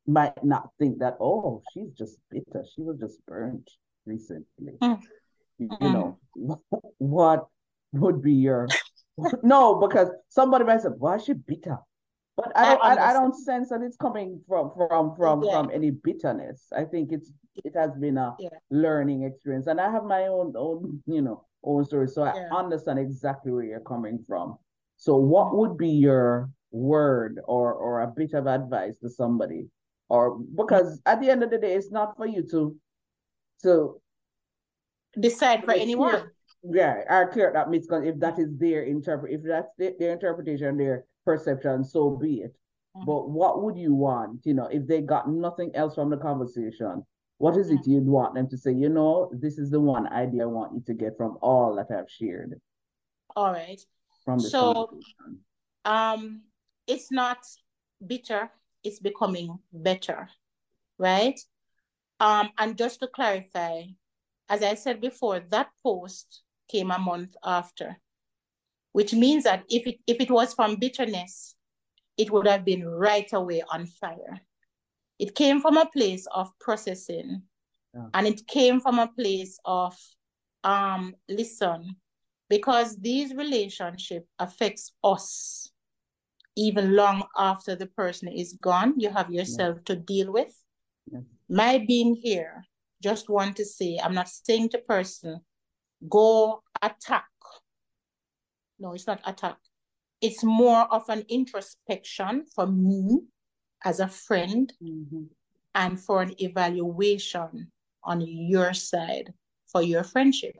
might 0.07 0.45
not 0.45 0.71
think 0.79 0.99
that, 0.99 1.17
oh, 1.21 1.63
she's 1.73 1.93
just 1.93 2.19
bitter. 2.31 2.65
She 2.75 2.83
was 2.83 2.99
just 2.99 3.25
burnt 3.27 3.71
recently. 4.07 4.75
Mm. 4.83 5.01
You, 5.59 5.69
Mm. 5.69 5.81
you 5.81 5.91
know, 5.91 6.19
what 6.99 7.49
would 7.93 8.23
be 8.23 8.33
your 8.33 8.69
no? 9.43 9.75
Because 9.77 10.09
somebody 10.29 10.65
might 10.65 10.83
say, 10.83 10.89
why 10.89 11.17
is 11.17 11.25
she 11.25 11.33
bitter? 11.33 11.79
But 12.37 12.53
I 12.57 12.63
I 12.63 12.67
don't, 12.67 12.83
I, 12.83 12.87
I 12.87 12.91
understand. 12.91 13.15
don't 13.15 13.35
sense 13.45 13.69
that 13.71 13.83
it's 13.83 13.97
coming 13.97 14.41
from 14.47 14.71
from 14.77 15.17
from 15.17 15.43
Yeah. 15.43 15.51
from 15.53 15.71
any 15.73 15.91
bitterness. 15.91 16.69
I 16.77 16.85
think 16.85 17.11
it's 17.11 17.33
it 17.65 17.75
has 17.75 17.91
been 17.97 18.17
a 18.19 18.37
Yeah. 18.39 18.51
learning 18.71 19.25
experience, 19.25 19.67
and 19.67 19.81
I 19.81 19.91
have 19.91 20.05
my 20.05 20.29
own 20.29 20.53
own 20.57 21.03
you 21.07 21.21
know 21.21 21.45
own 21.65 21.85
story, 21.85 22.07
so 22.07 22.23
I 22.23 22.35
understand 22.57 23.01
exactly 23.01 23.51
where 23.51 23.65
you're 23.65 23.81
coming 23.81 24.23
from. 24.25 24.57
So, 24.99 25.17
what 25.17 25.57
would 25.57 25.79
be 25.79 25.89
your 25.89 26.51
word 26.71 27.41
or 27.47 27.73
or 27.73 28.03
a 28.03 28.09
bit 28.09 28.35
of 28.35 28.47
advice 28.47 28.99
to 28.99 29.09
somebody, 29.09 29.69
or 30.09 30.39
because 30.39 31.01
at 31.07 31.21
the 31.21 31.31
end 31.31 31.43
of 31.43 31.51
the 31.51 31.59
day, 31.59 31.75
it's 31.75 31.91
not 31.91 32.17
for 32.17 32.27
you 32.27 32.43
to 32.51 32.77
to 33.63 34.01
decide 35.19 35.65
for 35.65 35.73
anyone 35.73 36.31
yeah, 36.65 37.03
are 37.09 37.31
clear 37.31 37.53
that 37.53 37.69
miscon 37.69 38.07
if 38.07 38.19
that 38.19 38.39
is 38.39 38.51
their 38.59 38.83
interpret 38.83 39.33
if 39.33 39.43
that's 39.43 39.71
their, 39.79 39.93
their 39.99 40.13
interpretation, 40.13 40.77
their 40.77 41.05
perception, 41.25 41.85
so 41.85 42.11
be 42.11 42.43
it. 42.43 42.57
Mhm. 42.97 43.07
But 43.07 43.31
what 43.31 43.63
would 43.63 43.77
you 43.79 43.95
want, 43.95 44.45
you 44.45 44.55
know, 44.55 44.67
if 44.67 44.87
they 44.87 45.01
got 45.01 45.31
nothing 45.31 45.75
else 45.77 45.95
from 45.95 46.11
the 46.11 46.17
conversation? 46.17 47.07
What 47.39 47.57
is 47.57 47.71
it 47.71 47.87
you'd 47.87 48.07
want 48.07 48.35
them 48.35 48.49
to 48.49 48.57
say? 48.59 48.73
You 48.73 48.89
know, 48.89 49.31
this 49.33 49.59
is 49.59 49.71
the 49.71 49.81
one 49.81 50.09
idea 50.09 50.43
I 50.43 50.47
want 50.47 50.75
you 50.75 50.81
to 50.87 50.95
get 50.95 51.17
from 51.17 51.39
all 51.41 51.77
that 51.77 51.93
I've 51.93 52.11
shared 52.11 52.61
all 53.37 53.53
right 53.53 53.81
from 54.29 54.39
this 54.39 54.51
So- 54.51 54.91
um 55.85 56.43
it's 56.87 57.11
not 57.11 57.39
bitter 58.07 58.51
it's 58.85 59.01
becoming 59.01 59.59
better 59.73 60.29
right? 60.99 61.39
Um 62.21 62.51
and 62.59 62.77
just 62.77 63.01
to 63.01 63.07
clarify 63.07 63.77
as 64.55 64.63
i 64.63 64.75
said 64.75 65.01
before 65.01 65.41
that 65.55 65.69
post 65.83 66.43
came 66.73 66.91
a 66.91 66.99
month 66.99 67.35
after 67.43 67.97
which 68.93 69.13
means 69.15 69.45
that 69.45 69.63
if 69.71 69.87
it 69.87 69.99
if 70.07 70.21
it 70.21 70.31
was 70.31 70.53
from 70.55 70.77
bitterness 70.77 71.55
it 72.17 72.31
would 72.33 72.47
have 72.49 72.65
been 72.65 72.85
right 72.85 73.33
away 73.33 73.63
on 73.73 73.87
fire. 73.87 74.41
It 75.21 75.35
came 75.37 75.61
from 75.61 75.77
a 75.77 75.87
place 75.97 76.27
of 76.41 76.47
processing 76.59 77.31
Yeah. 77.95 78.09
and 78.15 78.27
it 78.27 78.41
came 78.47 78.81
from 78.81 78.99
a 78.99 79.09
place 79.21 79.55
of 79.65 79.95
um 80.65 81.15
listen 81.29 81.97
because 82.49 82.97
these 82.97 83.35
relationship 83.35 84.27
affects 84.39 84.93
us 85.05 85.71
even 86.57 86.95
long 86.97 87.23
after 87.37 87.77
the 87.77 87.87
person 87.87 88.29
is 88.29 88.55
gone 88.61 88.95
you 88.99 89.11
have 89.11 89.31
yourself 89.31 89.83
to 89.85 89.95
deal 89.97 90.33
with 90.33 90.55
Yes. 91.13 91.23
my 91.49 91.79
being 91.79 92.15
here 92.15 92.65
just 93.03 93.29
want 93.31 93.57
to 93.57 93.65
say 93.65 93.99
i'm 94.03 94.15
not 94.15 94.29
saying 94.29 94.69
to 94.71 94.79
person 94.79 95.41
go 96.09 96.63
attack 96.83 97.27
no 98.79 98.93
it's 98.93 99.07
not 99.07 99.21
attack 99.27 99.57
it's 100.21 100.43
more 100.43 100.83
of 100.93 101.09
an 101.09 101.25
introspection 101.29 102.45
for 102.55 102.67
me 102.67 103.21
as 103.85 104.01
a 104.01 104.09
friend 104.09 104.73
Mhm. 104.83 105.29
and 105.75 106.01
for 106.01 106.23
an 106.23 106.35
evaluation 106.41 107.71
on 108.03 108.21
your 108.23 108.75
side 108.75 109.33
for 109.67 109.83
your 109.83 110.03
friendship. 110.03 110.57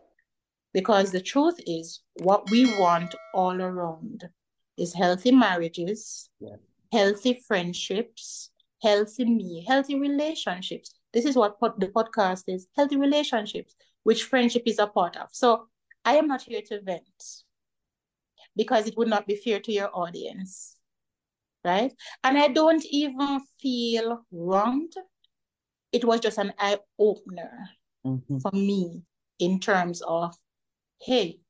Because 0.73 1.11
the 1.11 1.21
truth 1.23 1.59
is, 1.67 2.03
what 2.23 2.51
we 2.51 2.67
want 2.79 3.15
all 3.35 3.61
around 3.61 4.29
is 4.77 4.93
healthy 4.95 5.33
marriages, 5.33 6.29
Yeah. 6.41 6.57
healthy 6.93 7.43
friendships, 7.47 8.51
healthy 8.83 9.25
me, 9.25 9.65
healthy 9.67 9.99
relationships. 9.99 10.95
This 11.13 11.25
is 11.25 11.37
what 11.37 11.59
pod- 11.59 11.81
the 11.81 11.89
podcast 11.89 12.45
is 12.49 12.69
healthy 12.77 12.97
relationships, 12.97 13.75
which 14.03 14.25
friendship 14.25 14.63
is 14.67 14.79
a 14.79 14.87
part 14.87 15.17
of. 15.17 15.29
So 15.33 15.69
I 16.05 16.17
am 16.17 16.29
not 16.29 16.43
here 16.43 16.63
to 16.63 16.81
vent 16.83 17.25
because 18.57 18.87
it 18.87 18.97
would 18.97 19.09
not 19.09 19.27
be 19.27 19.37
fair 19.37 19.61
to 19.61 19.73
your 19.73 19.91
audience. 19.97 20.77
Right? 21.65 21.93
And 22.23 22.39
I 22.39 22.49
don't 22.49 22.85
even 22.87 23.41
feel 23.61 24.25
wronged. 24.31 24.93
It 25.93 26.05
was 26.05 26.21
just 26.21 26.39
an 26.39 26.53
eye 26.59 26.79
opener 26.99 27.71
Mhm. 28.07 28.41
for 28.41 28.53
me 28.53 29.03
in 29.39 29.59
terms 29.59 30.01
of, 30.03 30.37
hey, 31.01 31.41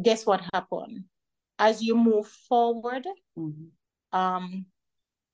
guess 0.00 0.26
what 0.26 0.42
happened? 0.52 1.04
As 1.58 1.82
you 1.82 1.96
move 1.96 2.26
forward, 2.26 3.06
Mhm. 3.36 3.70
um, 4.12 4.66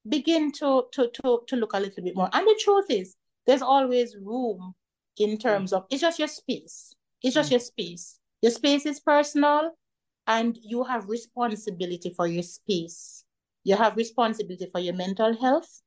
begin 0.09 0.53
to, 0.53 0.87
to 0.93 1.09
to 1.09 1.43
to 1.47 1.57
look 1.57 1.73
a 1.75 1.81
little 1.81 2.03
bit 2.03 2.16
more. 2.16 2.31
And 2.33 2.47
the 2.47 2.59
truth 2.61 2.90
is, 2.90 3.16
there's 3.47 3.62
always 3.62 4.16
room 4.16 4.75
in 5.19 5.38
terms 5.38 5.73
of 5.73 5.87
it's 5.90 6.01
just 6.01 6.19
your 6.19 6.29
space. 6.29 6.95
It's 7.23 7.35
just 7.35 7.51
your 7.51 7.61
space. 7.61 8.19
Your 8.43 8.53
space 8.53 8.87
is 8.87 9.01
personal, 9.01 9.73
and 10.27 10.57
you 10.61 10.85
have 10.85 11.09
responsibility 11.09 12.11
for 12.11 12.27
your 12.27 12.43
space. 12.43 13.25
You 13.64 13.77
have 13.77 13.97
responsibility 13.97 14.66
for 14.73 14.81
your 14.81 14.95
mental 14.95 15.37
health. 15.37 15.83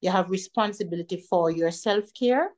You 0.00 0.10
have 0.10 0.30
responsibility 0.30 1.16
for 1.16 1.50
your 1.50 1.72
self-care 1.72 2.55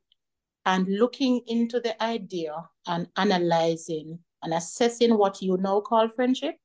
and 0.69 0.87
looking 0.87 1.41
into 1.47 1.79
the 1.79 2.01
idea 2.01 2.53
and 2.85 3.07
analyzing 3.17 4.19
and 4.43 4.53
assessing 4.53 5.17
what 5.17 5.41
you 5.41 5.57
now 5.57 5.79
call 5.81 6.07
friendship 6.09 6.55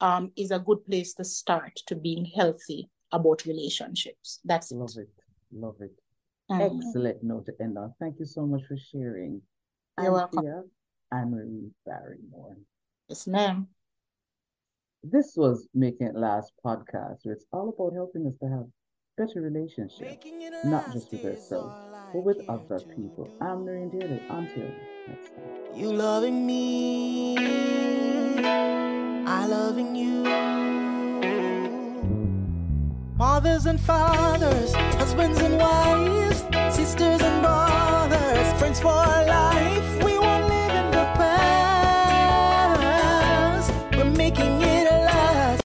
um, 0.00 0.30
is 0.36 0.52
a 0.52 0.58
good 0.60 0.84
place 0.86 1.14
to 1.14 1.24
start 1.24 1.74
to 1.88 1.96
being 1.96 2.24
healthy 2.24 2.88
about 3.10 3.44
relationships. 3.46 4.38
That's 4.44 4.70
Love 4.70 4.96
it. 4.96 5.00
it. 5.00 5.24
Love 5.52 5.80
it. 5.80 5.96
Mhm. 6.48 6.60
Excellent 6.66 7.24
note 7.24 7.46
to 7.46 7.54
end 7.60 7.76
on. 7.76 7.92
Thank 7.98 8.20
you 8.20 8.24
so 8.24 8.46
much 8.46 8.64
for 8.68 8.76
sharing. 8.76 9.42
You're 9.98 10.12
welcome. 10.12 10.38
Anthea 10.38 10.62
Anne 11.10 11.30
Marie 11.32 11.70
Barrymore. 11.84 12.56
Yes, 13.08 13.26
ma'am. 13.26 13.68
This 15.02 15.34
was 15.36 15.66
Making 15.74 16.08
It 16.08 16.14
Last 16.14 16.52
podcast, 16.64 17.24
where 17.24 17.34
it's 17.34 17.46
all 17.52 17.68
about 17.70 17.94
helping 17.94 18.28
us 18.28 18.36
to 18.38 18.48
have 18.48 18.66
better 19.16 19.40
relationships, 19.40 20.24
not 20.64 20.92
just 20.92 21.10
with 21.12 21.24
ourselves, 21.24 21.74
but 22.12 22.24
with 22.24 22.48
other 22.48 22.80
people. 22.80 23.28
I'm 23.40 23.64
Noreen 23.64 23.88
Daly. 23.90 24.20
Until 24.28 24.70
next 25.08 25.30
time. 25.30 25.44
You 25.74 25.92
loving 25.92 26.46
me, 26.46 27.36
I 29.26 29.46
loving 29.46 29.94
you. 29.94 30.24
Mothers 33.16 33.66
and 33.66 33.80
fathers, 33.80 34.74
husbands 34.74 35.38
and 35.40 35.58
wives, 35.58 36.44
sisters 36.74 37.20
and 37.20 37.42
brothers, 37.42 38.58
friends 38.58 38.80
for 38.80 38.88